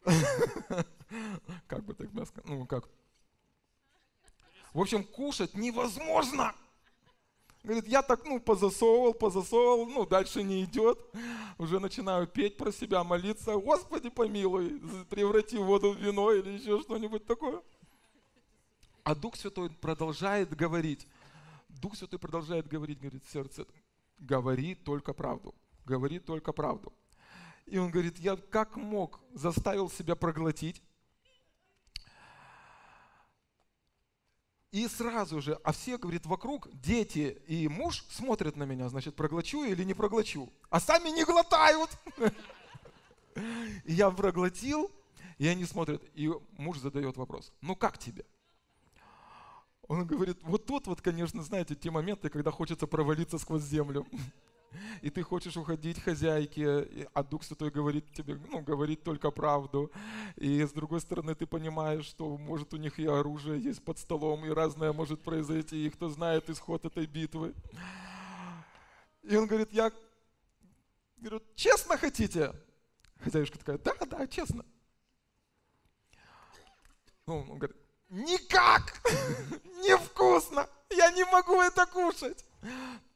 как 1.67 1.85
бы 1.85 1.95
так 1.95 2.13
мягко, 2.13 2.43
ну 2.45 2.67
как, 2.67 2.89
в 4.73 4.81
общем, 4.81 5.05
кушать 5.05 5.55
невозможно. 5.55 6.55
Говорит, 7.63 7.89
я 7.89 8.03
так, 8.03 8.25
ну, 8.25 8.41
позасовывал, 8.41 9.13
позасовывал, 9.13 9.87
ну, 9.87 10.07
дальше 10.07 10.43
не 10.43 10.65
идет. 10.65 10.99
Уже 11.59 11.79
начинаю 11.79 12.27
петь 12.27 12.57
про 12.57 12.73
себя, 12.73 13.05
молиться. 13.05 13.55
Господи, 13.57 14.09
помилуй, 14.09 14.81
преврати 15.11 15.59
воду 15.59 15.93
в 15.93 15.99
вино 15.99 16.33
или 16.33 16.53
еще 16.53 16.81
что-нибудь 16.81 17.27
такое. 17.27 17.61
А 19.05 19.15
Дух 19.15 19.37
Святой 19.37 19.69
продолжает 19.69 20.57
говорить. 20.57 21.07
Дух 21.69 21.97
Святой 21.97 22.19
продолжает 22.19 22.67
говорить, 22.67 22.99
говорит, 22.99 23.25
сердце, 23.31 23.67
говори 24.19 24.75
только 24.75 25.13
правду, 25.13 25.55
говори 25.85 26.19
только 26.19 26.53
правду. 26.53 26.93
И 27.67 27.77
он 27.77 27.91
говорит, 27.91 28.19
я 28.19 28.37
как 28.37 28.77
мог 28.77 29.21
заставил 29.35 29.91
себя 29.91 30.17
проглотить, 30.17 30.83
И 34.73 34.87
сразу 34.87 35.41
же, 35.41 35.59
а 35.65 35.73
все, 35.73 35.99
говорит, 35.99 36.27
вокруг, 36.27 36.69
дети 36.73 37.43
и 37.49 37.67
муж 37.67 38.05
смотрят 38.09 38.57
на 38.57 38.63
меня, 38.63 38.89
значит, 38.89 39.17
проглочу 39.17 39.65
или 39.65 39.83
не 39.83 39.95
проглочу. 39.95 40.53
А 40.69 40.79
сами 40.79 41.09
не 41.09 41.25
глотают. 41.25 41.91
Я 43.85 44.11
проглотил, 44.11 44.91
и 45.39 45.49
они 45.49 45.65
смотрят, 45.65 46.03
и 46.15 46.31
муж 46.57 46.79
задает 46.79 47.17
вопрос, 47.17 47.53
ну 47.61 47.75
как 47.75 47.99
тебе? 47.99 48.25
Он 49.89 50.07
говорит, 50.07 50.39
вот 50.43 50.67
тут 50.67 50.87
вот, 50.87 51.01
конечно, 51.01 51.43
знаете, 51.43 51.75
те 51.75 51.91
моменты, 51.91 52.29
когда 52.29 52.53
хочется 52.53 52.87
провалиться 52.87 53.39
сквозь 53.39 53.63
землю 53.63 54.07
и 55.03 55.11
ты 55.11 55.23
хочешь 55.23 55.57
уходить 55.57 56.01
хозяйке, 56.01 57.09
а 57.13 57.23
Дух 57.23 57.45
Святой 57.45 57.71
говорит 57.71 58.13
тебе, 58.13 58.39
ну, 58.49 58.61
говорит 58.61 59.03
только 59.03 59.31
правду. 59.31 59.91
И 60.37 60.63
с 60.63 60.73
другой 60.73 61.01
стороны, 61.01 61.35
ты 61.35 61.47
понимаешь, 61.47 62.05
что 62.05 62.37
может 62.37 62.73
у 62.75 62.77
них 62.77 62.99
и 62.99 63.07
оружие 63.07 63.61
есть 63.61 63.83
под 63.85 63.99
столом, 63.99 64.45
и 64.45 64.51
разное 64.51 64.93
может 64.93 65.23
произойти, 65.23 65.87
и 65.87 65.91
кто 65.91 66.09
знает 66.09 66.49
исход 66.51 66.85
этой 66.85 67.07
битвы. 67.07 67.55
И 69.23 69.37
он 69.37 69.47
говорит, 69.47 69.73
я 69.73 69.93
говорю, 71.19 71.43
честно 71.55 71.97
хотите? 71.97 72.55
Хозяюшка 73.19 73.59
такая, 73.59 73.79
да, 73.79 73.95
да, 74.07 74.27
честно. 74.27 74.65
Ну, 77.27 77.39
он 77.39 77.59
говорит, 77.59 77.77
никак, 78.09 79.03
невкусно, 79.87 80.69
я 80.91 81.11
не 81.13 81.25
могу 81.27 81.61
это 81.61 81.87
кушать. 81.87 82.45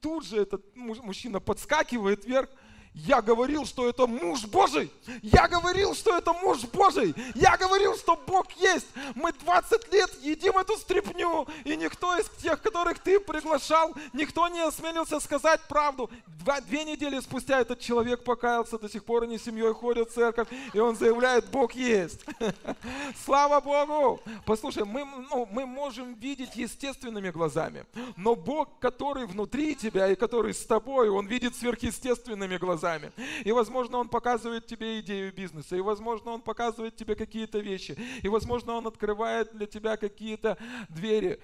Тут 0.01 0.25
же 0.25 0.41
этот 0.41 0.63
мужчина 0.75 1.39
подскакивает 1.39 2.25
вверх 2.25 2.49
я 2.95 3.21
говорил, 3.21 3.65
что 3.65 3.89
это 3.89 4.07
муж 4.07 4.45
Божий. 4.45 4.89
Я 5.21 5.49
говорил, 5.49 5.93
что 5.93 6.17
это 6.17 6.31
муж 6.31 6.61
Божий. 6.71 7.13
Я 7.35 7.57
говорил, 7.57 7.97
что 7.97 8.15
Бог 8.15 8.49
есть. 8.53 8.87
Мы 9.15 9.33
20 9.33 9.91
лет 9.91 10.09
едим 10.21 10.57
эту 10.57 10.77
стряпню. 10.77 11.45
И 11.65 11.75
никто 11.75 12.17
из 12.17 12.29
тех, 12.41 12.61
которых 12.61 12.99
ты 12.99 13.19
приглашал, 13.19 13.93
никто 14.13 14.47
не 14.47 14.61
осмелился 14.61 15.19
сказать 15.19 15.59
правду. 15.67 16.09
Два, 16.25 16.61
две 16.61 16.85
недели 16.85 17.19
спустя 17.19 17.59
этот 17.59 17.81
человек 17.81 18.23
покаялся, 18.23 18.79
до 18.79 18.87
сих 18.87 19.03
пор 19.03 19.23
они 19.23 19.39
семьей 19.39 19.73
ходят 19.73 20.09
в 20.09 20.13
церковь. 20.13 20.47
И 20.71 20.79
он 20.79 20.95
заявляет, 20.95 21.49
Бог 21.49 21.73
есть. 21.73 22.23
Слава 23.25 23.59
Богу! 23.59 24.21
Послушай, 24.45 24.85
мы, 24.85 25.03
ну, 25.03 25.45
мы 25.51 25.65
можем 25.65 26.13
видеть 26.13 26.55
естественными 26.55 27.29
глазами. 27.29 27.85
Но 28.15 28.35
Бог, 28.35 28.69
который 28.79 29.25
внутри 29.25 29.75
тебя 29.75 30.07
и 30.07 30.15
который 30.15 30.53
с 30.53 30.65
тобой, 30.65 31.09
Он 31.09 31.27
видит 31.27 31.57
сверхъестественными 31.57 32.57
глазами 32.57 32.84
глазами. 32.85 33.11
И, 33.43 33.51
возможно, 33.51 33.97
он 33.97 34.09
показывает 34.09 34.67
тебе 34.67 34.99
идею 34.99 35.33
бизнеса, 35.33 35.75
и, 35.75 35.81
возможно, 35.81 36.31
он 36.31 36.41
показывает 36.41 36.95
тебе 36.95 37.15
какие-то 37.15 37.59
вещи, 37.59 37.97
и, 38.21 38.27
возможно, 38.27 38.73
он 38.73 38.87
открывает 38.87 39.51
для 39.55 39.65
тебя 39.65 39.97
какие-то 39.97 40.57
двери. 40.89 41.39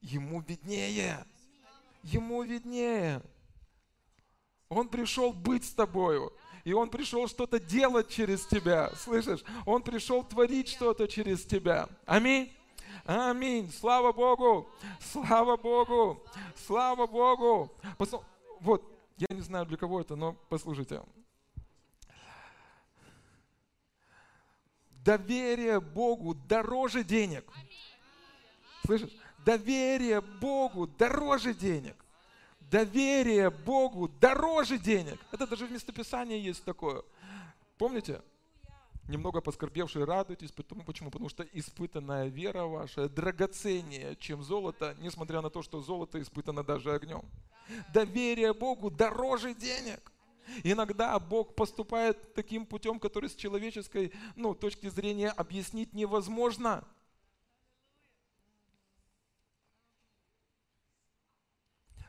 Ему 0.00 0.40
виднее. 0.40 1.24
Ему 2.02 2.42
виднее. 2.42 3.22
Он 4.68 4.88
пришел 4.88 5.32
быть 5.32 5.64
с 5.64 5.72
тобою. 5.72 6.32
И 6.64 6.74
Он 6.74 6.90
пришел 6.90 7.26
что-то 7.28 7.58
делать 7.58 8.08
через 8.10 8.44
тебя. 8.44 8.90
Слышишь? 8.96 9.42
Он 9.64 9.82
пришел 9.82 10.22
творить 10.22 10.68
что-то 10.68 11.08
через 11.08 11.44
тебя. 11.44 11.88
Аминь. 12.04 12.52
Аминь. 13.06 13.72
Слава 13.72 14.12
Богу. 14.12 14.68
Слава 15.00 15.56
Богу. 15.56 16.22
Слава 16.66 17.06
Богу. 17.06 17.72
Вот, 18.60 18.97
я 19.18 19.34
не 19.34 19.42
знаю, 19.42 19.66
для 19.66 19.76
кого 19.76 20.00
это, 20.00 20.16
но 20.16 20.34
послушайте. 20.48 21.02
Доверие 25.04 25.80
Богу 25.80 26.34
дороже 26.34 27.02
денег. 27.02 27.50
Слышишь? 28.84 29.10
Доверие 29.44 30.20
Богу 30.20 30.86
дороже 30.86 31.54
денег. 31.54 31.96
Доверие 32.60 33.50
Богу 33.50 34.08
дороже 34.08 34.78
денег. 34.78 35.18
Это 35.32 35.46
даже 35.46 35.66
в 35.66 35.72
местописании 35.72 36.38
есть 36.38 36.64
такое. 36.64 37.02
Помните? 37.78 38.20
Немного 39.08 39.40
поскорбевшие 39.40 40.04
радуйтесь. 40.04 40.52
Потому, 40.52 40.84
почему? 40.84 41.10
Потому 41.10 41.30
что 41.30 41.42
испытанная 41.42 42.26
вера 42.26 42.64
ваша 42.64 43.08
драгоценнее, 43.08 44.16
чем 44.16 44.42
золото, 44.42 44.94
несмотря 45.00 45.40
на 45.40 45.48
то, 45.48 45.62
что 45.62 45.80
золото 45.80 46.20
испытано 46.20 46.62
даже 46.62 46.92
огнем. 46.92 47.24
Доверие 47.92 48.52
Богу 48.52 48.90
дороже 48.90 49.54
денег. 49.54 50.12
Иногда 50.62 51.18
Бог 51.18 51.54
поступает 51.54 52.34
таким 52.34 52.66
путем, 52.66 53.00
который 53.00 53.30
с 53.30 53.34
человеческой 53.34 54.12
ну, 54.36 54.54
точки 54.54 54.88
зрения 54.88 55.30
объяснить 55.30 55.94
невозможно. 55.94 56.84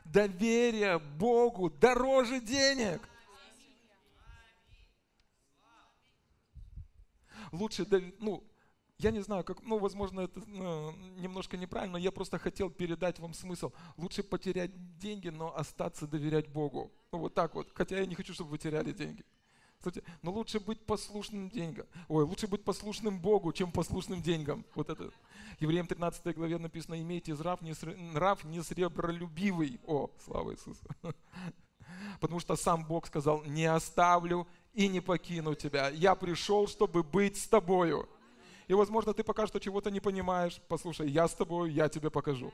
Доверие 0.04 0.98
Богу 0.98 1.70
дороже 1.70 2.40
денег. 2.40 3.09
Лучше, 7.52 7.86
ну, 8.18 8.44
я 8.98 9.10
не 9.10 9.20
знаю, 9.20 9.44
как, 9.44 9.62
ну, 9.62 9.78
возможно, 9.78 10.20
это 10.20 10.40
ну, 10.46 10.92
немножко 11.16 11.56
неправильно, 11.56 11.96
я 11.96 12.12
просто 12.12 12.38
хотел 12.38 12.70
передать 12.70 13.18
вам 13.18 13.34
смысл. 13.34 13.72
Лучше 13.96 14.22
потерять 14.22 14.98
деньги, 14.98 15.28
но 15.28 15.56
остаться 15.56 16.06
доверять 16.06 16.48
Богу. 16.48 16.92
Ну, 17.12 17.18
вот 17.18 17.34
так 17.34 17.54
вот. 17.54 17.68
Хотя 17.74 17.98
я 17.98 18.06
не 18.06 18.14
хочу, 18.14 18.34
чтобы 18.34 18.50
вы 18.50 18.58
теряли 18.58 18.92
деньги. 18.92 19.24
Кстати, 19.78 20.04
но 20.20 20.30
лучше 20.30 20.60
быть 20.60 20.84
послушным 20.84 21.48
деньгам. 21.48 21.86
Ой, 22.08 22.24
лучше 22.24 22.46
быть 22.46 22.62
послушным 22.62 23.18
Богу, 23.18 23.50
чем 23.54 23.72
послушным 23.72 24.20
деньгам. 24.20 24.66
Вот 24.74 24.90
это. 24.90 25.10
Евреям 25.58 25.86
13 25.86 26.36
главе 26.36 26.58
написано, 26.58 27.00
имейте 27.00 27.34
нрав, 27.34 27.62
не, 27.62 27.72
нрав 28.12 28.44
не 28.44 28.62
сребролюбивый. 28.62 29.80
О, 29.86 30.10
слава 30.22 30.52
Иисусу. 30.52 30.84
Потому 32.20 32.40
что 32.40 32.56
сам 32.56 32.84
Бог 32.84 33.06
сказал, 33.06 33.42
не 33.44 33.64
оставлю 33.64 34.46
и 34.74 34.88
не 34.88 35.00
покину 35.00 35.54
тебя. 35.54 35.88
Я 35.88 36.14
пришел, 36.14 36.66
чтобы 36.66 37.02
быть 37.02 37.36
с 37.36 37.46
тобою. 37.46 38.08
И, 38.68 38.74
возможно, 38.74 39.12
ты 39.12 39.24
пока 39.24 39.46
что 39.46 39.58
чего-то 39.58 39.90
не 39.90 40.00
понимаешь. 40.00 40.60
Послушай, 40.68 41.10
я 41.10 41.26
с 41.26 41.34
тобой, 41.34 41.72
я 41.72 41.88
тебе 41.88 42.10
покажу. 42.10 42.52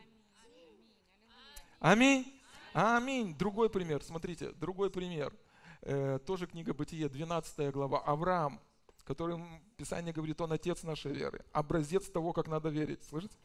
Аминь. 1.78 2.40
Аминь. 2.72 3.36
Другой 3.36 3.68
пример. 3.68 4.02
Смотрите, 4.02 4.52
другой 4.52 4.90
пример. 4.90 5.32
Э, 5.82 6.18
тоже 6.24 6.46
книга 6.46 6.72
Бытие, 6.72 7.08
12 7.08 7.70
глава. 7.70 8.00
Авраам, 8.00 8.60
которым 9.04 9.62
Писание 9.76 10.12
говорит, 10.12 10.40
он 10.40 10.52
отец 10.52 10.82
нашей 10.82 11.12
веры. 11.12 11.44
Образец 11.52 12.08
того, 12.08 12.32
как 12.32 12.48
надо 12.48 12.70
верить. 12.70 13.04
Слышите? 13.04 13.36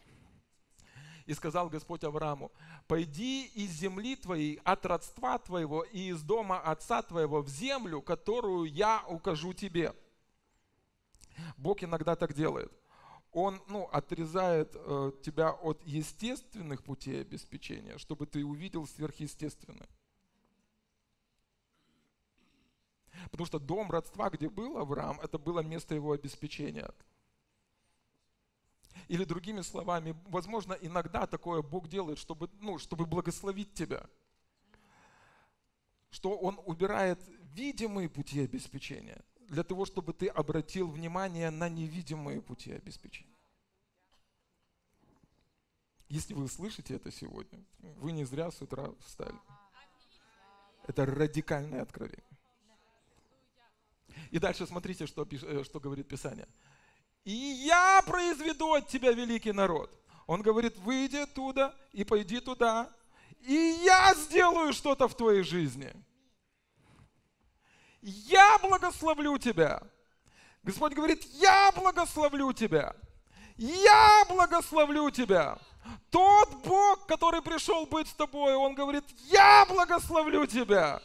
И 1.25 1.34
сказал 1.34 1.69
Господь 1.69 2.03
Аврааму, 2.03 2.51
пойди 2.88 3.45
из 3.55 3.71
земли 3.71 4.15
твоей, 4.15 4.60
от 4.63 4.86
родства 4.86 5.38
твоего 5.38 5.84
и 5.84 6.10
из 6.10 6.21
дома 6.23 6.60
отца 6.60 7.01
твоего 7.01 7.41
в 7.41 7.49
землю, 7.49 8.01
которую 8.01 8.65
я 8.65 9.03
укажу 9.07 9.53
тебе. 9.53 9.93
Бог 11.57 11.84
иногда 11.84 12.15
так 12.15 12.34
делает. 12.34 12.71
Он 13.31 13.62
ну, 13.67 13.86
отрезает 13.91 14.71
э, 14.75 15.12
тебя 15.23 15.51
от 15.51 15.81
естественных 15.86 16.84
путей 16.84 17.21
обеспечения, 17.21 17.97
чтобы 17.97 18.25
ты 18.25 18.43
увидел 18.43 18.86
сверхъестественное. 18.86 19.88
Потому 23.29 23.45
что 23.45 23.60
дом 23.60 23.89
родства, 23.91 24.29
где 24.29 24.49
был 24.49 24.77
Авраам, 24.77 25.19
это 25.21 25.38
было 25.38 25.62
место 25.62 25.95
его 25.95 26.12
обеспечения. 26.12 26.89
Или 29.12 29.26
другими 29.26 29.60
словами, 29.60 30.15
возможно, 30.28 30.71
иногда 30.80 31.28
такое 31.28 31.62
Бог 31.62 31.89
делает, 31.89 32.17
чтобы, 32.17 32.50
ну, 32.62 32.78
чтобы 32.78 33.06
благословить 33.06 33.74
тебя. 33.74 34.10
Что 36.12 36.38
Он 36.38 36.58
убирает 36.65 37.19
видимые 37.54 38.08
пути 38.08 38.39
обеспечения 38.39 39.21
для 39.50 39.65
того, 39.65 39.84
чтобы 39.84 40.13
ты 40.13 40.28
обратил 40.28 40.89
внимание 40.89 41.50
на 41.50 41.67
невидимые 41.67 42.41
пути 42.41 42.71
обеспечения. 42.71 43.36
Если 46.08 46.34
вы 46.34 46.47
слышите 46.47 46.95
это 46.95 47.12
сегодня, 47.12 47.65
вы 47.97 48.13
не 48.13 48.24
зря 48.24 48.50
с 48.50 48.62
утра 48.62 48.93
встали. 49.06 49.38
Это 50.88 51.06
радикальное 51.06 51.82
откровение. 51.82 52.24
И 54.30 54.39
дальше 54.39 54.65
смотрите, 54.65 55.06
что, 55.06 55.28
э, 55.30 55.65
что 55.65 55.82
говорит 55.82 56.08
Писание. 56.08 56.47
«И 57.23 57.31
я 57.31 58.01
произведу 58.05 58.73
от 58.73 58.88
тебя 58.88 59.12
великий 59.12 59.51
народ». 59.51 59.91
Он 60.27 60.41
говорит, 60.41 60.77
выйди 60.77 61.17
оттуда 61.17 61.75
и 61.91 62.03
пойди 62.03 62.39
туда, 62.39 62.89
и 63.41 63.53
я 63.84 64.13
сделаю 64.15 64.71
что-то 64.71 65.07
в 65.07 65.15
твоей 65.15 65.43
жизни– 65.43 65.91
я 68.01 68.57
благословлю 68.57 69.38
тебя. 69.38 69.81
Господь 70.63 70.93
говорит, 70.93 71.23
я 71.34 71.71
благословлю 71.71 72.51
тебя. 72.51 72.95
Я 73.57 74.25
благословлю 74.27 75.10
тебя. 75.12 75.57
Тот 76.10 76.53
Бог, 76.65 77.05
который 77.05 77.41
пришел 77.41 77.86
быть 77.86 78.07
с 78.07 78.13
тобой, 78.13 78.55
Он 78.55 78.73
говорит, 78.73 79.03
я 79.29 79.65
благословлю 79.67 80.45
тебя. 80.47 81.01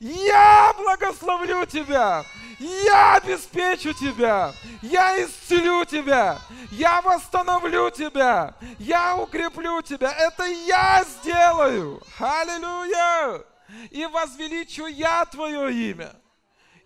Я 0.00 0.72
благословлю 0.76 1.66
тебя. 1.66 2.24
Я 2.58 3.16
обеспечу 3.16 3.92
тебя. 3.92 4.52
Я 4.82 5.24
исцелю 5.24 5.84
тебя. 5.84 6.38
Я 6.70 7.00
восстановлю 7.02 7.90
тебя. 7.90 8.54
Я 8.78 9.16
укреплю 9.16 9.82
тебя. 9.82 10.12
Это 10.12 10.44
я 10.44 11.04
сделаю. 11.04 12.02
Аллилуйя. 12.18 13.42
И 13.90 14.06
возвеличу 14.06 14.86
я 14.86 15.24
твое 15.26 15.90
имя 15.90 16.12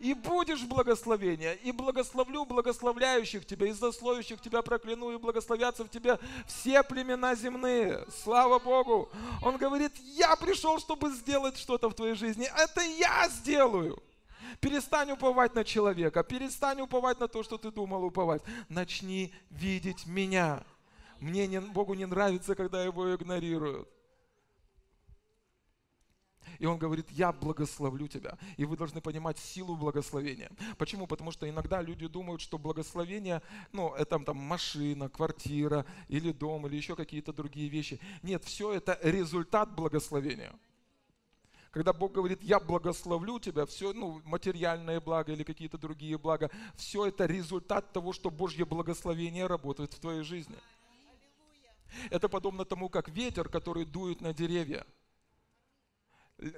и 0.02 0.14
будешь 0.14 0.64
благословение, 0.64 1.54
и 1.62 1.70
благословлю 1.70 2.44
благословляющих 2.44 3.46
тебя, 3.46 3.68
и 3.68 3.72
засловящих 3.72 4.40
тебя 4.40 4.60
прокляну, 4.60 5.12
и 5.12 5.16
благословятся 5.16 5.84
в 5.84 5.88
тебе 5.90 6.18
все 6.48 6.82
племена 6.82 7.36
земные. 7.36 8.04
Слава 8.24 8.58
Богу! 8.58 9.08
Он 9.42 9.56
говорит, 9.58 9.92
я 10.16 10.34
пришел, 10.34 10.80
чтобы 10.80 11.12
сделать 11.12 11.56
что-то 11.56 11.88
в 11.88 11.94
твоей 11.94 12.16
жизни. 12.16 12.50
Это 12.58 12.80
я 12.80 13.28
сделаю. 13.28 14.02
Перестань 14.58 15.12
уповать 15.12 15.54
на 15.54 15.62
человека, 15.62 16.24
перестань 16.24 16.80
уповать 16.80 17.20
на 17.20 17.28
то, 17.28 17.44
что 17.44 17.56
ты 17.56 17.70
думал 17.70 18.02
уповать. 18.02 18.42
Начни 18.68 19.32
видеть 19.50 20.04
меня. 20.06 20.64
Мне 21.20 21.46
не, 21.46 21.60
Богу 21.60 21.94
не 21.94 22.06
нравится, 22.06 22.56
когда 22.56 22.82
его 22.82 23.14
игнорируют. 23.14 23.88
И 26.62 26.66
он 26.66 26.78
говорит, 26.78 27.10
я 27.10 27.32
благословлю 27.32 28.06
тебя. 28.06 28.38
И 28.56 28.64
вы 28.64 28.76
должны 28.76 29.00
понимать 29.00 29.36
силу 29.36 29.76
благословения. 29.76 30.48
Почему? 30.78 31.08
Потому 31.08 31.32
что 31.32 31.50
иногда 31.50 31.82
люди 31.82 32.06
думают, 32.06 32.40
что 32.40 32.56
благословение, 32.56 33.42
ну, 33.72 33.92
это 33.94 34.20
там 34.20 34.36
машина, 34.36 35.08
квартира 35.08 35.84
или 36.06 36.30
дом, 36.30 36.68
или 36.68 36.76
еще 36.76 36.94
какие-то 36.94 37.32
другие 37.32 37.68
вещи. 37.68 37.98
Нет, 38.22 38.44
все 38.44 38.72
это 38.72 38.96
результат 39.02 39.74
благословения. 39.74 40.52
Когда 41.72 41.92
Бог 41.92 42.12
говорит, 42.12 42.40
я 42.44 42.60
благословлю 42.60 43.40
тебя, 43.40 43.66
все, 43.66 43.92
ну, 43.92 44.22
материальные 44.24 45.00
блага 45.00 45.32
или 45.32 45.42
какие-то 45.42 45.78
другие 45.78 46.16
блага, 46.16 46.48
все 46.76 47.06
это 47.06 47.26
результат 47.26 47.92
того, 47.92 48.12
что 48.12 48.30
Божье 48.30 48.64
благословение 48.64 49.48
работает 49.48 49.94
в 49.94 49.98
твоей 49.98 50.22
жизни. 50.22 50.58
Это 52.10 52.28
подобно 52.28 52.64
тому, 52.64 52.88
как 52.88 53.08
ветер, 53.08 53.48
который 53.48 53.84
дует 53.84 54.20
на 54.20 54.32
деревья– 54.32 54.86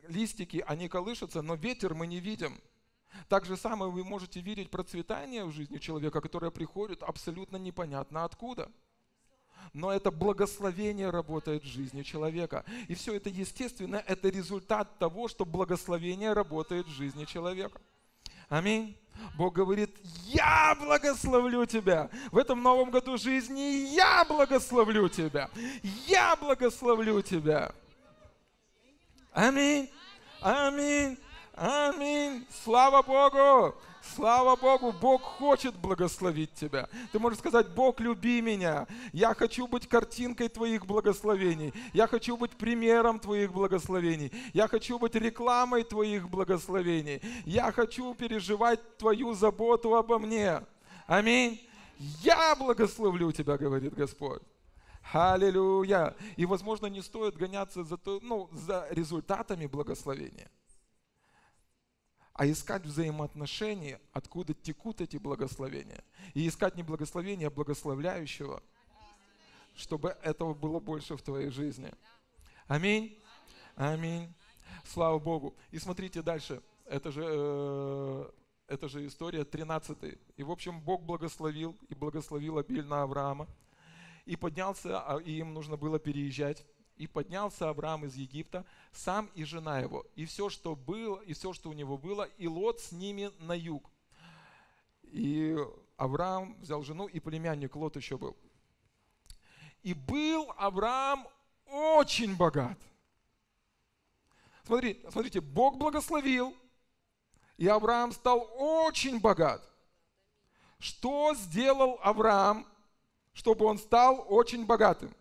листики, 0.09 0.65
они 0.67 0.89
колышутся, 0.89 1.43
но 1.43 1.55
ветер 1.55 1.95
мы 1.95 2.07
не 2.07 2.21
видим. 2.21 2.61
Так 3.29 3.45
же 3.45 3.57
самое 3.57 3.91
вы 3.91 4.05
можете 4.05 4.41
видеть 4.41 4.71
процветание 4.71 5.45
в 5.45 5.53
жизни 5.53 5.79
человека, 5.79 6.21
которое 6.21 6.51
приходит 6.51 7.03
абсолютно 7.03 7.57
непонятно 7.57 8.25
откуда. 8.25 8.71
Но 9.73 9.93
это 9.93 10.11
благословение 10.11 11.11
работает 11.11 11.65
в 11.65 11.67
жизни 11.67 12.03
человека. 12.03 12.65
И 12.89 12.95
все 12.95 13.15
это, 13.15 13.31
естественно, 13.31 14.03
это 14.07 14.29
результат 14.29 14.99
того, 14.99 15.29
что 15.29 15.45
благословение 15.45 16.33
работает 16.33 16.87
в 16.87 16.91
жизни 16.91 17.25
человека. 17.25 17.81
Аминь. 18.49 18.97
Бог 19.37 19.55
говорит, 19.55 19.97
я 20.27 20.77
благословлю 20.79 21.67
тебя. 21.67 22.11
В 22.31 22.39
этом 22.39 22.63
новом 22.63 22.91
году 22.91 23.17
жизни 23.17 23.95
я 23.95 24.25
благословлю 24.25 25.09
тебя. 25.09 25.51
Я 26.07 26.37
благословлю 26.37 27.23
тебя. 27.23 27.75
Аминь. 29.35 29.91
Аминь. 30.41 31.19
Аминь. 31.57 32.47
Слава 32.63 33.03
Богу. 33.03 33.75
Слава 34.15 34.55
Богу, 34.55 34.93
Бог 34.93 35.23
хочет 35.23 35.75
благословить 35.75 36.53
тебя. 36.55 36.89
Ты 37.11 37.19
можешь 37.19 37.39
сказать, 37.39 37.69
Бог, 37.71 38.01
люби 38.01 38.41
меня. 38.41 38.87
Я 39.13 39.35
хочу 39.35 39.67
быть 39.67 39.89
картинкой 39.89 40.49
твоих 40.49 40.87
благословений. 40.87 41.73
Я 41.93 42.07
хочу 42.07 42.37
быть 42.37 42.53
примером 42.53 43.19
твоих 43.19 43.53
благословений. 43.53 44.31
Я 44.53 44.69
хочу 44.69 44.99
быть 44.99 45.15
рекламой 45.15 45.83
твоих 45.83 46.29
благословений. 46.29 47.21
Я 47.45 47.73
хочу 47.73 48.15
переживать 48.15 48.99
твою 48.99 49.35
заботу 49.35 49.97
обо 49.97 50.19
мне. 50.19 50.61
Аминь. 51.07 51.61
Я 52.23 52.55
благословлю 52.55 53.33
тебя, 53.33 53.57
говорит 53.57 53.95
Господь. 53.95 54.43
Аллилуйя. 55.13 56.17
И, 56.37 56.47
возможно, 56.47 56.87
не 56.87 57.03
стоит 57.03 57.37
гоняться 57.37 57.85
за, 57.85 57.97
то, 57.97 58.21
ну, 58.23 58.49
за 58.53 58.87
результатами 58.91 59.67
благословения, 59.67 60.51
а 62.33 62.47
искать 62.47 62.85
взаимоотношения, 62.85 64.01
откуда 64.13 64.55
текут 64.55 65.01
эти 65.01 65.17
благословения. 65.17 66.03
И 66.33 66.49
искать 66.49 66.77
не 66.77 66.83
благословения, 66.83 67.49
а 67.49 67.51
благословляющего, 67.51 68.63
чтобы 69.77 70.17
этого 70.23 70.55
было 70.55 70.81
больше 70.81 71.17
в 71.17 71.23
твоей 71.23 71.51
жизни. 71.51 71.93
Аминь. 72.67 73.19
Аминь. 73.77 74.33
Слава 74.85 75.19
Богу. 75.19 75.55
И 75.71 75.79
смотрите 75.79 76.23
дальше. 76.23 76.63
это 76.87 77.11
же, 77.11 77.25
э, 77.25 78.31
это 78.69 78.89
же 78.89 79.07
история 79.07 79.45
13. 79.45 80.19
И, 80.37 80.43
в 80.43 80.51
общем, 80.51 80.81
Бог 80.81 81.03
благословил 81.03 81.77
и 81.89 81.95
благословил 81.95 82.59
обильно 82.59 83.03
Авраама. 83.03 83.47
И 84.27 84.37
поднялся, 84.37 85.01
а 85.01 85.19
им 85.19 85.53
нужно 85.53 85.77
было 85.77 85.99
переезжать. 85.99 86.65
И 86.97 87.07
поднялся 87.07 87.69
Авраам 87.69 88.05
из 88.05 88.15
Египта, 88.15 88.65
сам 88.93 89.29
и 89.35 89.43
жена 89.45 89.81
его, 89.81 90.07
и 90.15 90.25
все, 90.27 90.49
что 90.49 90.77
было, 90.77 91.21
и 91.23 91.33
все, 91.33 91.53
что 91.53 91.69
у 91.69 91.73
него 91.73 91.99
было, 91.99 92.23
и 92.39 92.47
Лот 92.47 92.81
с 92.81 92.93
ними 92.93 93.33
на 93.41 93.53
юг. 93.53 93.91
И 95.03 95.57
Авраам 95.97 96.57
взял 96.61 96.83
жену, 96.83 97.09
и 97.09 97.19
племянник 97.19 97.75
Лот 97.75 97.97
еще 97.97 98.17
был. 98.17 98.37
И 99.83 99.93
был 99.93 100.53
Авраам 100.57 101.27
очень 101.67 102.37
богат. 102.37 102.79
Смотри, 104.65 105.05
смотрите, 105.11 105.41
Бог 105.41 105.77
благословил, 105.77 106.57
и 107.57 107.67
Авраам 107.67 108.13
стал 108.13 108.49
очень 108.57 109.21
богат. 109.21 109.69
Что 110.79 111.35
сделал 111.35 111.99
Авраам, 112.03 112.67
чтобы 113.35 113.67
он 113.67 113.79
стал 113.79 114.25
очень 114.29 114.65
богатым? 114.65 115.15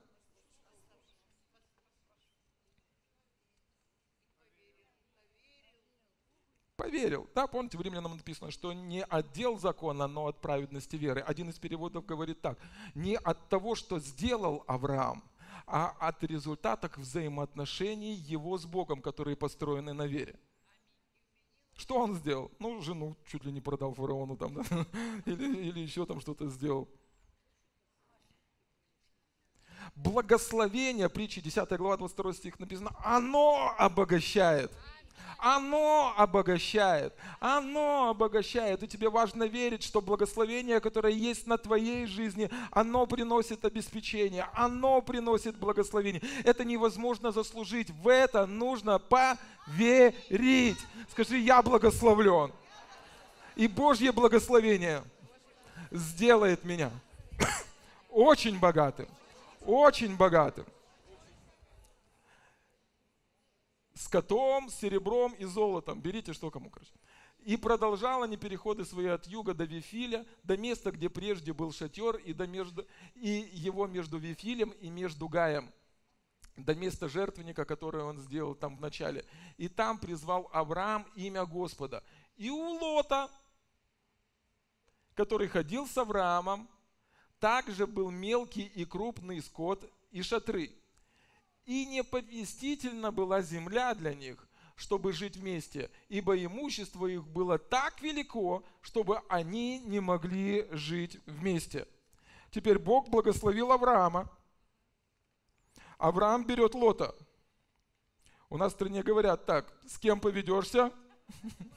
Поверил. 6.75 7.29
Да, 7.35 7.47
помните, 7.47 7.77
в 7.77 7.81
Римлянам 7.81 8.17
написано, 8.17 8.51
что 8.51 8.73
не 8.73 9.03
от 9.03 9.31
дел 9.31 9.57
закона, 9.57 10.07
но 10.07 10.27
от 10.27 10.41
праведности 10.41 10.95
веры. 10.95 11.21
Один 11.21 11.49
из 11.49 11.59
переводов 11.59 12.05
говорит 12.05 12.41
так. 12.41 12.57
Не 12.93 13.15
от 13.15 13.47
того, 13.49 13.75
что 13.75 13.99
сделал 13.99 14.63
Авраам, 14.67 15.23
а 15.65 15.95
от 15.99 16.23
результатов 16.23 16.97
взаимоотношений 16.97 18.13
его 18.13 18.57
с 18.57 18.65
Богом, 18.65 19.01
которые 19.01 19.37
построены 19.37 19.93
на 19.93 20.07
вере. 20.07 20.39
Что 21.75 21.95
он 21.95 22.15
сделал? 22.15 22.51
Ну, 22.59 22.81
жену 22.81 23.15
чуть 23.27 23.45
ли 23.45 23.51
не 23.51 23.61
продал 23.61 23.93
фараону 23.93 24.35
там, 24.35 24.55
да? 24.55 24.63
или, 25.25 25.69
или 25.69 25.79
еще 25.79 26.05
там 26.05 26.19
что-то 26.19 26.49
сделал. 26.49 26.89
Благословение, 29.95 31.09
притчи 31.09 31.41
10 31.41 31.69
глава 31.77 31.97
22 31.97 32.33
стих 32.33 32.59
написано, 32.59 32.91
оно 33.03 33.73
обогащает 33.77 34.71
оно 35.43 36.13
обогащает. 36.15 37.13
Оно 37.41 38.09
обогащает. 38.09 38.81
И 38.81 38.87
тебе 38.87 39.09
важно 39.09 39.43
верить, 39.43 39.83
что 39.83 40.01
благословение, 40.01 40.79
которое 40.79 41.13
есть 41.13 41.47
на 41.47 41.57
твоей 41.57 42.05
жизни, 42.05 42.49
оно 42.71 43.05
приносит 43.05 43.65
обеспечение, 43.65 44.47
оно 44.53 45.01
приносит 45.01 45.57
благословение. 45.57 46.21
Это 46.45 46.63
невозможно 46.63 47.33
заслужить. 47.33 47.89
В 47.89 48.07
это 48.07 48.45
нужно 48.45 48.99
поверить. 48.99 50.79
Скажи, 51.11 51.37
я 51.39 51.61
благословлен. 51.61 52.53
И 53.57 53.67
Божье 53.67 54.13
благословение 54.13 55.03
сделает 55.91 56.63
меня 56.63 56.89
очень 58.09 58.57
богатым. 58.57 59.09
Очень 59.65 60.17
богатым. 60.17 60.65
скотом, 64.03 64.69
серебром 64.69 65.33
и 65.33 65.45
золотом. 65.45 66.01
Берите, 66.01 66.33
что 66.33 66.51
кому 66.51 66.69
короче. 66.69 66.91
И 67.39 67.57
продолжал 67.57 68.23
они 68.23 68.37
переходы 68.37 68.85
свои 68.85 69.07
от 69.07 69.27
юга 69.27 69.53
до 69.53 69.65
Вифиля, 69.65 70.25
до 70.43 70.55
места, 70.55 70.91
где 70.91 71.09
прежде 71.09 71.51
был 71.51 71.73
шатер, 71.73 72.15
и, 72.15 72.33
до 72.33 72.47
между, 72.47 72.85
и 73.15 73.49
его 73.51 73.87
между 73.87 74.17
Вифилем 74.17 74.69
и 74.69 74.89
между 74.89 75.27
Гаем, 75.27 75.73
до 76.55 76.73
места 76.73 77.09
жертвенника, 77.09 77.65
которое 77.65 78.03
он 78.03 78.19
сделал 78.19 78.55
там 78.55 78.77
в 78.77 78.81
начале. 78.81 79.25
И 79.57 79.67
там 79.67 79.97
призвал 79.97 80.49
Авраам 80.53 81.05
имя 81.15 81.45
Господа. 81.45 82.03
И 82.37 82.49
у 82.49 82.79
Лота, 82.79 83.29
который 85.15 85.47
ходил 85.47 85.85
с 85.85 85.97
Авраамом, 85.97 86.69
также 87.43 87.85
был 87.85 88.09
мелкий 88.09 88.71
и 88.73 88.85
крупный 88.85 89.41
скот 89.41 89.79
и 90.11 90.21
шатры– 90.21 90.71
и 91.65 91.85
не 91.85 92.03
поместительна 92.03 93.11
была 93.11 93.41
земля 93.41 93.93
для 93.95 94.13
них, 94.13 94.47
чтобы 94.75 95.13
жить 95.13 95.37
вместе, 95.37 95.89
ибо 96.09 96.41
имущество 96.43 97.05
их 97.05 97.25
было 97.27 97.57
так 97.57 98.01
велико, 98.01 98.63
чтобы 98.81 99.21
они 99.29 99.79
не 99.79 99.99
могли 99.99 100.67
жить 100.71 101.19
вместе. 101.25 101.87
Теперь 102.51 102.79
Бог 102.79 103.09
благословил 103.09 103.71
Авраама. 103.71 104.29
Авраам 105.97 106.45
берет 106.45 106.75
Лота. 106.75 107.15
У 108.49 108.57
нас 108.57 108.73
в 108.73 108.75
стране 108.75 109.01
говорят 109.03 109.45
так, 109.45 109.73
с 109.87 109.97
кем 109.97 110.19
поведешься? 110.19 110.91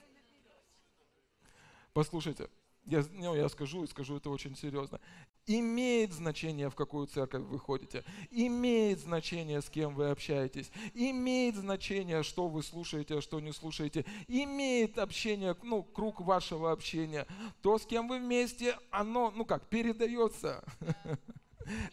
Послушайте, 1.92 2.50
я, 2.86 3.04
ну, 3.12 3.34
я 3.34 3.48
скажу 3.48 3.84
и 3.84 3.88
скажу 3.88 4.16
это 4.16 4.30
очень 4.30 4.56
серьезно. 4.56 5.00
Имеет 5.46 6.12
значение, 6.12 6.70
в 6.70 6.74
какую 6.74 7.06
церковь 7.06 7.42
вы 7.42 7.58
ходите. 7.58 8.04
Имеет 8.30 9.00
значение, 9.00 9.60
с 9.60 9.68
кем 9.68 9.94
вы 9.94 10.10
общаетесь. 10.10 10.70
Имеет 10.94 11.56
значение, 11.56 12.22
что 12.22 12.48
вы 12.48 12.62
слушаете, 12.62 13.18
а 13.18 13.20
что 13.22 13.40
не 13.40 13.52
слушаете. 13.52 14.04
Имеет 14.28 14.98
общение, 14.98 15.56
ну, 15.62 15.82
круг 15.82 16.20
вашего 16.20 16.72
общения. 16.72 17.26
То, 17.62 17.78
с 17.78 17.86
кем 17.86 18.08
вы 18.08 18.18
вместе, 18.18 18.78
оно, 18.90 19.32
ну 19.34 19.44
как, 19.44 19.68
передается. 19.68 20.64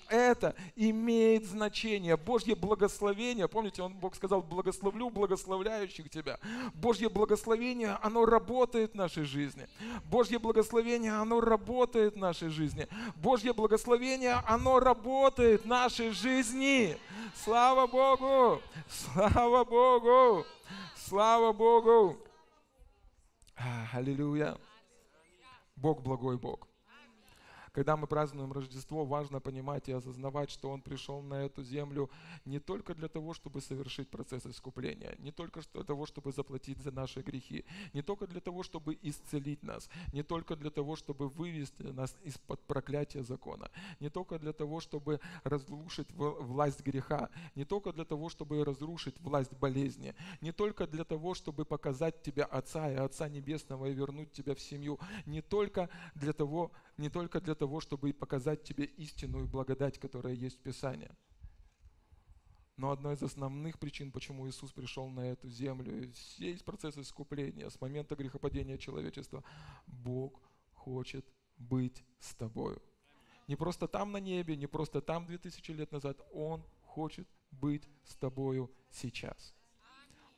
Это 0.07 0.55
имеет 0.75 1.45
значение. 1.45 2.17
Божье 2.17 2.55
благословение, 2.55 3.47
помните, 3.47 3.81
он, 3.81 3.93
Бог 3.93 4.15
сказал, 4.15 4.41
благословлю 4.41 5.09
благословляющих 5.09 6.09
тебя. 6.09 6.39
Божье 6.73 7.09
благословение, 7.09 7.97
оно 8.01 8.25
работает 8.25 8.91
в 8.93 8.95
нашей 8.95 9.23
жизни. 9.23 9.67
Божье 10.05 10.39
благословение, 10.39 11.13
оно 11.13 11.41
работает 11.41 12.15
в 12.15 12.17
нашей 12.17 12.49
жизни. 12.49 12.87
Божье 13.15 13.53
благословение, 13.53 14.41
оно 14.47 14.79
работает 14.79 15.63
в 15.63 15.67
нашей 15.67 16.11
жизни. 16.11 16.97
Слава 17.43 17.87
Богу! 17.87 18.61
Слава 18.89 19.63
Богу! 19.63 20.45
Слава 20.95 21.51
Богу! 21.53 22.17
Аллилуйя! 23.93 24.57
Бог 25.75 26.01
благой 26.01 26.37
Бог. 26.37 26.72
Когда 27.73 27.97
мы 27.97 28.05
празднуем 28.05 28.53
Рождество, 28.53 29.03
важно 29.03 29.39
понимать 29.39 29.89
и 29.89 29.93
осознавать, 29.93 30.51
что 30.51 30.69
Он 30.69 30.79
пришел 30.79 31.23
на 31.23 31.45
эту 31.45 31.63
землю 31.63 32.11
не 32.45 32.59
только 32.59 32.93
для 32.93 33.07
того, 33.07 33.33
чтобы 33.33 33.61
совершить 33.61 34.09
процесс 34.09 34.45
искупления, 34.45 35.15
не 35.17 35.31
только 35.31 35.61
для 35.73 35.83
того, 35.83 36.05
чтобы 36.05 36.31
заплатить 36.31 36.77
за 36.77 36.91
наши 36.91 37.21
грехи, 37.21 37.65
не 37.93 38.03
только 38.03 38.27
для 38.27 38.41
того, 38.41 38.61
чтобы 38.61 38.95
исцелить 39.01 39.63
нас, 39.63 39.89
не 40.13 40.21
только 40.21 40.55
для 40.55 40.69
того, 40.69 40.95
чтобы 40.95 41.29
вывести 41.29 41.81
нас 41.81 42.15
из-под 42.23 42.61
проклятия 42.67 43.23
закона, 43.23 43.71
не 43.99 44.09
только 44.09 44.37
для 44.37 44.53
того, 44.53 44.79
чтобы 44.79 45.19
разрушить 45.43 46.11
власть 46.11 46.81
греха, 46.81 47.29
не 47.55 47.65
только 47.65 47.91
для 47.91 48.05
того, 48.05 48.29
чтобы 48.29 48.63
разрушить 48.63 49.19
власть 49.19 49.53
болезни, 49.53 50.13
не 50.41 50.51
только 50.51 50.85
для 50.85 51.05
того, 51.05 51.33
чтобы 51.33 51.65
показать 51.65 52.21
тебе 52.21 52.43
Отца 52.43 52.91
и 52.91 52.95
Отца 52.95 53.27
Небесного 53.29 53.87
и 53.87 53.93
вернуть 53.93 54.31
тебя 54.31 54.53
в 54.53 54.61
семью, 54.61 54.99
не 55.25 55.41
только 55.41 55.89
для 56.13 56.33
того, 56.33 56.71
не 56.97 57.09
только 57.09 57.41
для 57.41 57.55
того, 57.55 57.79
чтобы 57.79 58.13
показать 58.13 58.63
тебе 58.63 58.85
истину 58.85 59.43
и 59.43 59.47
благодать, 59.47 59.99
которая 59.99 60.33
есть 60.33 60.57
в 60.57 60.61
Писании. 60.61 61.11
Но 62.75 62.91
одной 62.91 63.13
из 63.13 63.21
основных 63.21 63.77
причин, 63.77 64.11
почему 64.11 64.47
Иисус 64.49 64.71
пришел 64.71 65.07
на 65.07 65.21
эту 65.31 65.47
землю, 65.47 66.11
весь 66.39 66.63
процесс 66.63 66.97
искупления, 66.97 67.69
с 67.69 67.79
момента 67.79 68.15
грехопадения 68.15 68.77
человечества, 68.77 69.43
Бог 69.85 70.41
хочет 70.73 71.25
быть 71.57 72.03
с 72.19 72.33
тобою. 72.33 72.81
Не 73.47 73.55
просто 73.55 73.87
там 73.87 74.11
на 74.11 74.17
небе, 74.17 74.55
не 74.55 74.67
просто 74.67 75.01
там 75.01 75.25
2000 75.25 75.71
лет 75.71 75.91
назад. 75.91 76.19
Он 76.31 76.63
хочет 76.81 77.27
быть 77.51 77.87
с 78.03 78.15
тобою 78.15 78.71
сейчас. 78.89 79.53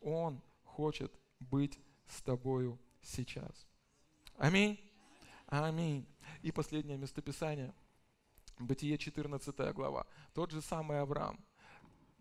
Он 0.02 0.42
хочет 0.64 1.14
быть 1.40 1.80
с 2.08 2.22
тобою 2.22 2.80
сейчас. 3.02 3.68
Аминь. 4.38 4.80
Аминь. 5.48 6.06
И 6.42 6.52
последнее 6.52 6.98
местописание. 6.98 7.74
Бытие 8.60 8.98
14 8.98 9.74
глава. 9.74 10.08
Тот 10.34 10.52
же 10.52 10.62
самый 10.62 11.00
Авраам. 11.02 11.40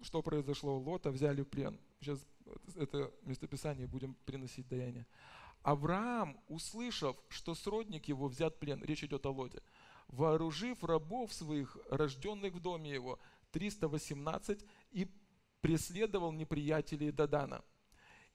Что 0.02 0.22
произошло? 0.22 0.78
Лота 0.78 1.10
взяли 1.10 1.42
в 1.42 1.48
плен. 1.48 1.78
Сейчас 2.00 2.18
это 2.76 3.10
местописание 3.22 3.86
будем 3.86 4.14
приносить 4.26 4.68
даяние. 4.68 5.06
Авраам, 5.62 6.38
услышав, 6.48 7.16
что 7.28 7.54
сродник 7.54 8.08
его 8.08 8.28
взят 8.28 8.56
в 8.56 8.58
плен, 8.58 8.84
речь 8.84 9.02
идет 9.02 9.24
о 9.24 9.30
Лоте, 9.30 9.62
вооружив 10.08 10.84
рабов 10.84 11.32
своих, 11.32 11.78
рожденных 11.88 12.52
в 12.52 12.60
доме 12.60 12.90
его, 12.90 13.18
318, 13.52 14.62
и 14.90 15.08
преследовал 15.62 16.32
неприятелей 16.32 17.10
Дадана. 17.10 17.64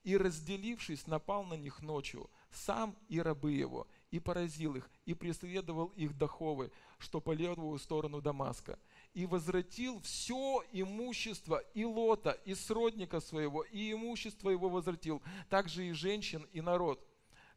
И 0.02 0.16
разделившись, 0.16 1.06
напал 1.06 1.44
на 1.44 1.54
них 1.54 1.82
ночью, 1.82 2.28
сам 2.50 2.96
и 3.08 3.20
рабы 3.20 3.52
его, 3.52 3.86
и 4.10 4.18
поразил 4.18 4.76
их, 4.76 4.90
и 5.06 5.14
преследовал 5.14 5.86
их 5.96 6.16
до 6.16 6.26
Ховы, 6.26 6.70
что 6.98 7.20
по 7.20 7.32
левую 7.32 7.78
сторону 7.78 8.20
Дамаска. 8.20 8.78
и 9.14 9.26
возвратил 9.26 10.00
все 10.00 10.62
имущество 10.72 11.62
и 11.74 11.84
Лота, 11.84 12.30
и 12.44 12.54
сродника 12.54 13.20
своего, 13.20 13.62
и 13.64 13.92
имущество 13.92 14.50
его 14.50 14.68
возвратил, 14.68 15.20
также 15.48 15.88
и 15.88 15.92
женщин, 15.92 16.46
и 16.52 16.60
народ 16.60 17.04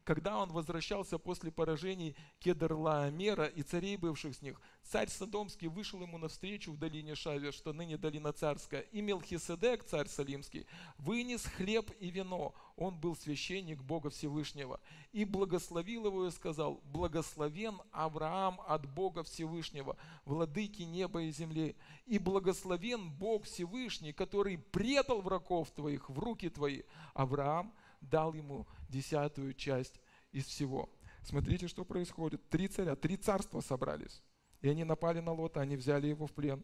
когда 0.04 0.38
он 0.38 0.52
возвращался 0.52 1.18
после 1.18 1.50
поражений 1.50 2.14
Кедрлаомера 2.38 3.46
и 3.46 3.62
царей, 3.62 3.96
бывших 3.96 4.36
с 4.36 4.42
них, 4.42 4.60
царь 4.82 5.08
Содомский 5.08 5.68
вышел 5.68 6.02
ему 6.02 6.18
навстречу 6.18 6.72
в 6.72 6.78
долине 6.78 7.14
Шаве, 7.14 7.52
что 7.52 7.72
ныне 7.72 7.96
долина 7.96 8.32
царская, 8.32 8.82
и 8.82 9.00
Мелхиседек, 9.00 9.84
царь 9.84 10.08
Салимский, 10.08 10.66
вынес 10.98 11.44
хлеб 11.46 11.90
и 12.00 12.10
вино, 12.10 12.54
он 12.76 12.98
был 12.98 13.16
священник 13.16 13.82
Бога 13.82 14.10
Всевышнего, 14.10 14.78
и 15.12 15.24
благословил 15.24 16.06
его 16.06 16.26
и 16.26 16.30
сказал, 16.30 16.80
благословен 16.84 17.80
Авраам 17.90 18.60
от 18.66 18.86
Бога 18.86 19.22
Всевышнего, 19.22 19.96
владыки 20.26 20.82
неба 20.82 21.22
и 21.22 21.30
земли, 21.30 21.76
и 22.04 22.18
благословен 22.18 23.10
Бог 23.10 23.44
Всевышний, 23.44 24.12
который 24.12 24.58
предал 24.58 25.22
врагов 25.22 25.70
твоих 25.70 26.10
в 26.10 26.18
руки 26.18 26.50
твои. 26.50 26.82
Авраам– 27.14 27.72
дал 28.10 28.34
ему 28.34 28.66
десятую 28.88 29.54
часть 29.54 30.00
из 30.32 30.46
всего. 30.46 30.90
Смотрите, 31.22 31.68
что 31.68 31.84
происходит. 31.84 32.48
Три 32.48 32.68
царя, 32.68 32.96
три 32.96 33.16
царства 33.16 33.60
собрались. 33.60 34.22
И 34.60 34.68
они 34.68 34.84
напали 34.84 35.20
на 35.20 35.32
Лота, 35.32 35.60
они 35.60 35.76
взяли 35.76 36.08
его 36.08 36.26
в 36.26 36.32
плен. 36.32 36.62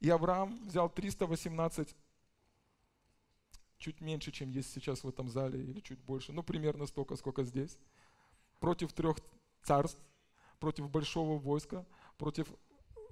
И 0.00 0.10
Авраам 0.10 0.56
взял 0.66 0.90
318, 0.90 1.94
чуть 3.78 4.00
меньше, 4.00 4.32
чем 4.32 4.50
есть 4.50 4.72
сейчас 4.72 5.04
в 5.04 5.08
этом 5.08 5.28
зале, 5.28 5.60
или 5.62 5.80
чуть 5.80 6.00
больше, 6.00 6.32
ну 6.32 6.42
примерно 6.42 6.86
столько, 6.86 7.16
сколько 7.16 7.44
здесь, 7.44 7.78
против 8.58 8.92
трех 8.92 9.16
царств, 9.62 10.00
против 10.58 10.90
большого 10.90 11.38
войска, 11.38 11.84
против 12.18 12.48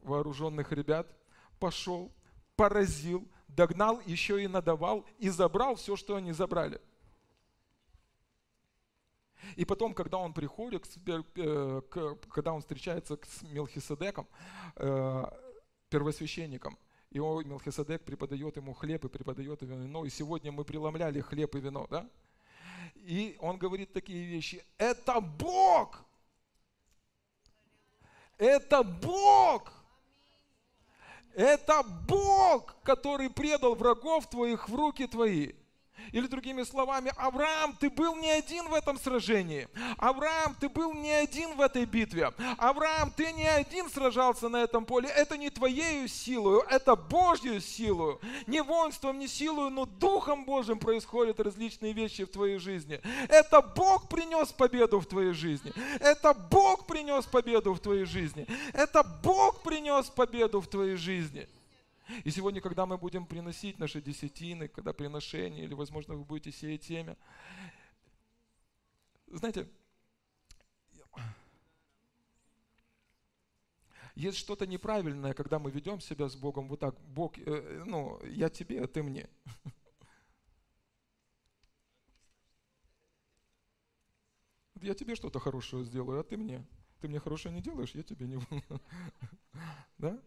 вооруженных 0.03 0.73
ребят, 0.73 1.07
пошел, 1.59 2.13
поразил, 2.57 3.29
догнал, 3.49 4.01
еще 4.07 4.43
и 4.43 4.49
надавал, 4.49 5.05
и 5.19 5.29
забрал 5.29 5.75
все, 5.75 5.97
что 5.97 6.17
они 6.17 6.33
забрали. 6.33 6.81
И 9.57 9.65
потом, 9.65 9.95
когда 9.95 10.19
он 10.19 10.33
приходит, 10.33 10.87
э, 11.07 11.83
когда 12.33 12.53
он 12.53 12.61
встречается 12.61 13.19
с 13.27 13.43
Мелхиседеком, 13.43 14.27
э, 14.77 15.25
первосвященником, 15.89 16.79
и 17.11 17.19
он, 17.19 17.47
Мелхиседек 17.49 18.05
преподает 18.05 18.57
ему 18.57 18.73
хлеб 18.73 19.05
и 19.05 19.09
преподает 19.09 19.63
ему 19.63 19.79
вино. 19.79 20.05
И 20.05 20.11
сегодня 20.11 20.53
мы 20.53 20.65
преломляли 20.65 21.21
хлеб 21.21 21.55
и 21.57 21.61
вино, 21.61 21.87
да? 21.91 22.09
И 22.95 23.37
он 23.41 23.59
говорит 23.59 23.93
такие 23.93 24.25
вещи. 24.25 24.65
Это 24.79 25.21
Бог! 25.21 26.05
Это 28.39 28.83
Бог! 28.83 29.73
Это 31.35 31.83
Бог, 32.09 32.77
который 32.83 33.31
предал 33.31 33.75
врагов 33.75 34.29
твоих 34.29 34.69
в 34.69 34.75
руки 34.75 35.07
твои. 35.07 35.53
Или 36.13 36.27
другими 36.27 36.63
словами, 36.63 37.13
Авраам, 37.17 37.77
ты 37.79 37.91
был 37.91 38.17
не 38.17 38.31
один 38.31 38.69
в 38.69 38.75
этом 38.75 38.99
сражении. 38.99 39.69
Авраам, 39.99 40.55
ты 40.59 40.69
был 40.69 40.93
не 40.95 41.13
один 41.13 41.55
в 41.55 41.61
этой 41.61 41.85
битве. 41.85 42.33
Авраам, 42.59 43.11
ты 43.11 43.33
не 43.33 43.47
один 43.47 43.89
сражался 43.89 44.49
на 44.49 44.59
этом 44.59 44.85
поле. 44.85 45.09
Это 45.09 45.37
не 45.37 45.51
твоею 45.51 46.09
силою, 46.09 46.65
это 46.69 46.97
Божью 46.97 47.61
силою. 47.61 48.21
Не 48.47 48.63
воинством, 48.63 49.19
не 49.19 49.29
силою, 49.29 49.71
но 49.71 49.87
Духом 49.87 50.45
Божьим 50.45 50.79
происходят 50.79 51.41
различные 51.41 51.93
вещи 51.93 52.25
в 52.25 52.31
твоей 52.31 52.59
жизни. 52.59 53.01
Это 53.29 53.61
Бог 53.61 54.09
принес 54.09 54.53
победу 54.53 55.01
в 55.01 55.07
твоей 55.07 55.33
жизни. 55.33 55.73
Это 56.01 56.35
Бог 56.35 56.87
принес 56.87 57.25
победу 57.27 57.75
в 57.75 57.81
твоей 57.81 58.05
жизни. 58.05 58.47
Это 58.73 59.03
Бог 59.23 59.63
принес 59.63 60.07
победу 60.07 60.61
в 60.61 60.67
твоей 60.67 60.97
жизни. 60.97 61.49
И 62.25 62.31
сегодня, 62.31 62.61
когда 62.61 62.87
мы 62.87 62.99
будем 62.99 63.27
приносить 63.27 63.79
наши 63.79 64.01
десятины, 64.01 64.69
когда 64.69 64.93
приношения, 64.93 65.65
или, 65.65 65.75
возможно, 65.75 66.15
вы 66.15 66.25
будете 66.25 66.53
сеять 66.53 66.85
семя, 66.85 67.17
знаете, 69.27 69.69
есть 74.15 74.39
что-то 74.39 74.67
неправильное, 74.67 75.35
когда 75.35 75.59
мы 75.59 75.71
ведем 75.71 76.01
себя 76.01 76.29
с 76.29 76.37
Богом 76.37 76.69
вот 76.69 76.81
так, 76.81 77.01
Бог, 77.01 77.39
э, 77.39 77.85
ну, 77.87 78.21
я 78.25 78.49
тебе, 78.49 78.83
а 78.83 78.87
ты 78.87 79.03
мне. 79.03 79.29
Я 84.83 84.95
тебе 84.95 85.15
что-то 85.15 85.39
хорошее 85.41 85.85
сделаю, 85.85 86.21
а 86.21 86.23
ты 86.23 86.39
мне. 86.39 86.67
Ты 87.01 87.09
мне 87.09 87.21
хорошее 87.21 87.55
не 87.55 87.61
делаешь, 87.61 87.95
я 87.95 88.03
тебе 88.03 88.27
не... 88.27 88.39
Да? 89.99 90.19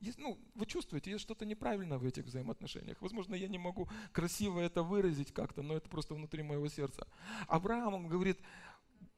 Есть, 0.00 0.18
ну, 0.18 0.38
вы 0.54 0.66
чувствуете, 0.66 1.10
есть 1.10 1.22
что-то 1.22 1.46
неправильно 1.46 1.98
в 1.98 2.04
этих 2.04 2.24
взаимоотношениях. 2.24 3.00
Возможно, 3.00 3.34
я 3.34 3.48
не 3.48 3.58
могу 3.58 3.88
красиво 4.12 4.60
это 4.60 4.82
выразить 4.82 5.32
как-то, 5.32 5.62
но 5.62 5.74
это 5.74 5.88
просто 5.88 6.14
внутри 6.14 6.42
моего 6.42 6.68
сердца. 6.68 7.06
Авраам, 7.48 7.94
он 7.94 8.06
говорит, 8.06 8.38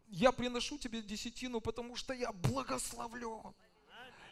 я 0.06 0.30
приношу 0.30 0.78
тебе 0.78 1.02
десятину, 1.02 1.60
потому 1.60 1.96
что 1.96 2.14
я 2.14 2.32
благословлен. 2.32 3.54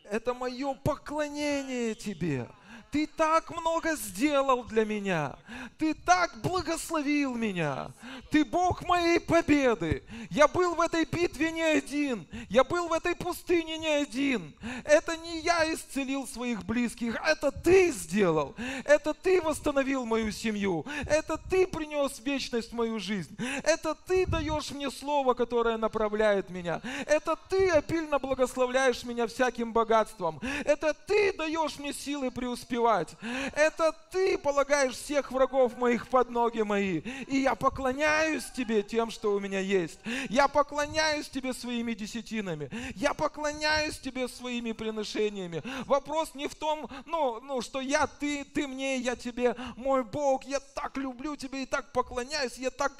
Это 0.05 0.34
мое 0.34 0.74
поклонение 0.74 1.97
тебе. 1.97 2.49
Ты 2.91 3.07
так 3.07 3.51
много 3.51 3.95
сделал 3.97 4.64
для 4.64 4.85
меня. 4.85 5.37
Ты 5.79 5.93
так 5.93 6.41
благословил 6.41 7.35
меня. 7.35 7.91
Ты 8.31 8.45
Бог 8.45 8.83
моей 8.87 9.20
победы. 9.20 10.03
Я 10.31 10.49
был 10.49 10.74
в 10.74 10.81
этой 10.81 11.05
битве 11.05 11.51
не 11.51 11.62
один. 11.62 12.27
Я 12.49 12.64
был 12.64 12.89
в 12.89 12.93
этой 12.93 13.14
пустыне 13.14 13.77
не 13.79 13.89
один. 13.89 14.55
Это 14.85 15.16
не 15.16 15.41
я 15.41 15.72
исцелил 15.74 16.27
своих 16.27 16.64
близких. 16.64 17.16
Это 17.22 17.51
ты 17.51 17.93
сделал. 17.93 18.55
Это 18.85 19.12
ты 19.12 19.43
восстановил 19.43 20.07
мою 20.07 20.33
семью. 20.33 20.87
Это 21.07 21.37
ты 21.37 21.66
принес 21.66 22.20
вечность 22.20 22.70
в 22.70 22.74
мою 22.74 22.99
жизнь. 22.99 23.37
Это 23.62 23.95
ты 23.95 24.27
даешь 24.27 24.70
мне 24.70 24.91
слово, 24.91 25.35
которое 25.35 25.77
направляет 25.77 26.51
меня. 26.51 26.81
Это 27.07 27.37
ты 27.51 27.70
обильно 27.70 28.18
благословляешь 28.18 29.05
меня 29.05 29.27
всяким 29.27 29.72
богатством. 29.72 30.41
Это 30.64 30.95
ты 30.95 31.33
даешь 31.33 31.79
мне 31.79 31.93
силы 31.93 32.31
преуспевать. 32.67 33.17
Это 33.55 33.93
ты 34.11 34.39
полагаешь 34.39 34.95
всех 34.95 35.31
врагов 35.31 35.77
моих 35.77 36.09
под 36.09 36.31
ноги 36.31 36.62
мои. 36.62 36.99
И 37.27 37.39
я 37.39 37.55
поклоняюсь 37.55 38.45
тебе 38.57 38.83
тем, 38.83 39.11
что 39.11 39.35
у 39.35 39.41
меня 39.41 39.61
есть. 39.61 39.99
Я 40.29 40.49
поклоняюсь 40.49 41.29
тебе 41.29 41.53
своими 41.53 41.95
десятинами. 41.95 42.71
Я 42.95 43.14
поклоняюсь 43.14 43.99
тебе 43.99 44.29
своими 44.29 44.73
приношениями. 44.73 45.62
Вопрос 45.87 46.35
не 46.35 46.49
в 46.49 46.55
том, 46.55 46.89
ну, 47.07 47.41
ну, 47.41 47.62
что 47.62 47.81
я 47.81 48.07
ты, 48.07 48.45
ты 48.45 48.67
мне, 48.67 48.99
я 48.99 49.17
тебе, 49.17 49.57
мой 49.77 50.05
Бог, 50.05 50.45
я 50.45 50.61
так 50.61 50.97
люблю 50.97 51.37
тебя 51.37 51.59
и 51.59 51.67
так 51.67 51.93
поклоняюсь, 51.93 52.59
я 52.59 52.71
так 52.71 52.93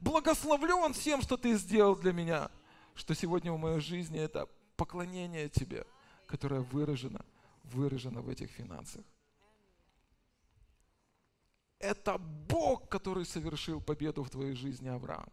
благословлен 0.00 0.92
всем, 0.94 1.22
что 1.22 1.36
ты 1.36 1.54
сделал 1.54 1.96
для 1.96 2.12
меня, 2.12 2.50
что 2.94 3.14
сегодня 3.14 3.52
в 3.52 3.58
моей 3.58 3.80
жизни 3.80 4.18
это 4.18 4.48
поклонение 4.76 5.48
тебе, 5.48 5.86
которое 6.26 6.60
выражено, 6.60 7.24
выражено 7.64 8.20
в 8.22 8.28
этих 8.28 8.50
финансах. 8.50 9.04
Это 11.78 12.18
Бог, 12.18 12.88
который 12.88 13.24
совершил 13.26 13.80
победу 13.80 14.22
в 14.22 14.30
твоей 14.30 14.54
жизни, 14.54 14.88
Авраам. 14.88 15.28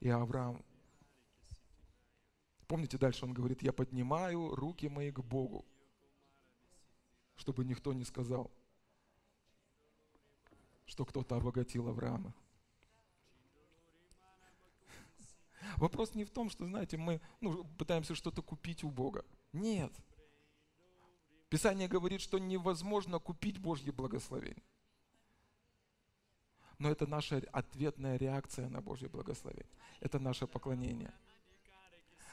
И 0.00 0.08
Авраам, 0.08 0.62
помните 2.66 2.98
дальше, 2.98 3.24
он 3.24 3.32
говорит, 3.32 3.62
я 3.62 3.72
поднимаю 3.72 4.54
руки 4.54 4.88
мои 4.88 5.10
к 5.10 5.20
Богу, 5.20 5.64
чтобы 7.36 7.64
никто 7.64 7.92
не 7.92 8.04
сказал, 8.04 8.50
что 10.86 11.04
кто-то 11.04 11.36
обогатил 11.36 11.88
Авраама. 11.88 12.34
Вопрос 15.76 16.14
не 16.14 16.24
в 16.24 16.30
том, 16.30 16.50
что, 16.50 16.66
знаете, 16.66 16.96
мы 16.96 17.20
ну, 17.40 17.64
пытаемся 17.78 18.14
что-то 18.14 18.42
купить 18.42 18.84
у 18.84 18.90
Бога. 18.90 19.24
Нет. 19.52 19.92
Писание 21.48 21.88
говорит, 21.88 22.20
что 22.20 22.38
невозможно 22.38 23.18
купить 23.18 23.58
Божье 23.58 23.92
благословение 23.92 24.62
но 26.78 26.90
это 26.90 27.06
наша 27.06 27.42
ответная 27.52 28.16
реакция 28.16 28.68
на 28.68 28.80
Божье 28.80 29.08
благословение. 29.08 29.66
Это 30.00 30.18
наше 30.18 30.46
поклонение. 30.46 31.12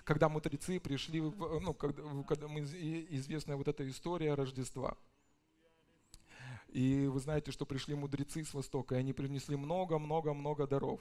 Когда 0.03 0.29
мудрецы 0.29 0.79
пришли, 0.79 1.19
ну, 1.19 1.73
когда, 1.73 2.03
когда 2.27 2.47
мы, 2.47 2.61
известная 2.61 3.55
вот 3.55 3.67
эта 3.67 3.87
история 3.89 4.35
Рождества, 4.35 4.95
и 6.67 7.07
вы 7.07 7.19
знаете, 7.19 7.51
что 7.51 7.65
пришли 7.65 7.95
мудрецы 7.95 8.43
с 8.43 8.53
Востока, 8.53 8.95
и 8.95 8.99
они 8.99 9.13
принесли 9.13 9.55
много-много-много 9.55 10.67
даров. 10.67 10.99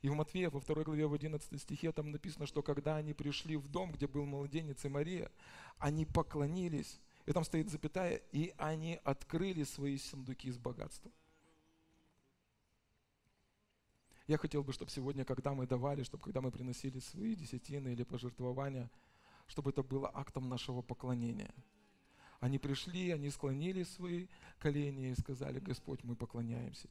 И 0.00 0.08
в 0.08 0.14
Матфея, 0.14 0.50
во 0.50 0.60
второй 0.60 0.84
главе, 0.84 1.06
в 1.06 1.14
11 1.14 1.60
стихе, 1.60 1.92
там 1.92 2.12
написано, 2.12 2.46
что 2.46 2.62
когда 2.62 2.96
они 2.96 3.12
пришли 3.12 3.56
в 3.56 3.68
дом, 3.68 3.92
где 3.92 4.06
был 4.06 4.24
младенец 4.24 4.84
и 4.84 4.88
Мария, 4.88 5.30
они 5.78 6.06
поклонились, 6.06 7.00
и 7.26 7.32
там 7.32 7.44
стоит 7.44 7.68
запятая, 7.68 8.22
и 8.32 8.54
они 8.56 9.00
открыли 9.04 9.64
свои 9.64 9.98
сундуки 9.98 10.50
с 10.50 10.58
богатством. 10.58 11.12
Я 14.28 14.38
хотел 14.38 14.62
бы, 14.62 14.72
чтобы 14.72 14.90
сегодня, 14.90 15.24
когда 15.24 15.52
мы 15.52 15.66
давали, 15.66 16.02
чтобы 16.02 16.24
когда 16.24 16.40
мы 16.40 16.50
приносили 16.50 16.98
свои 17.00 17.34
десятины 17.34 17.92
или 17.92 18.04
пожертвования, 18.04 18.90
чтобы 19.46 19.70
это 19.70 19.82
было 19.82 20.10
актом 20.12 20.48
нашего 20.48 20.82
поклонения. 20.82 21.54
Они 22.40 22.58
пришли, 22.58 23.10
они 23.10 23.30
склонили 23.30 23.82
свои 23.84 24.28
колени 24.58 25.10
и 25.10 25.14
сказали, 25.14 25.58
Господь, 25.60 26.02
мы 26.04 26.16
поклоняемся. 26.16 26.88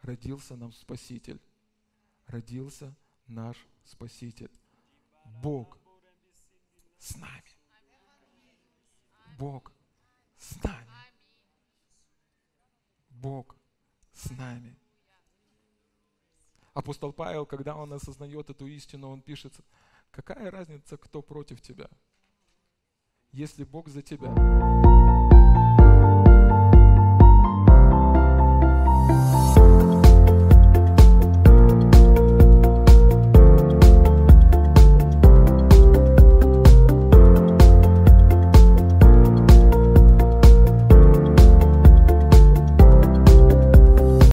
Родился 0.00 0.56
нам 0.56 0.72
Спаситель. 0.72 1.40
Родился 2.26 2.94
наш 3.26 3.66
Спаситель. 3.84 4.50
Бог 5.24 5.78
с 6.98 7.16
нами. 7.16 7.53
Бог 9.38 9.72
с 10.38 10.62
нами. 10.62 10.86
Бог 13.10 13.56
с 14.12 14.30
нами. 14.30 14.76
Апостол 16.74 17.12
Павел, 17.12 17.46
когда 17.46 17.76
он 17.76 17.92
осознает 17.92 18.50
эту 18.50 18.66
истину, 18.66 19.10
он 19.10 19.22
пишет, 19.22 19.54
какая 20.10 20.50
разница, 20.50 20.96
кто 20.96 21.22
против 21.22 21.60
тебя, 21.60 21.88
если 23.32 23.64
Бог 23.64 23.88
за 23.88 24.02
тебя. 24.02 24.93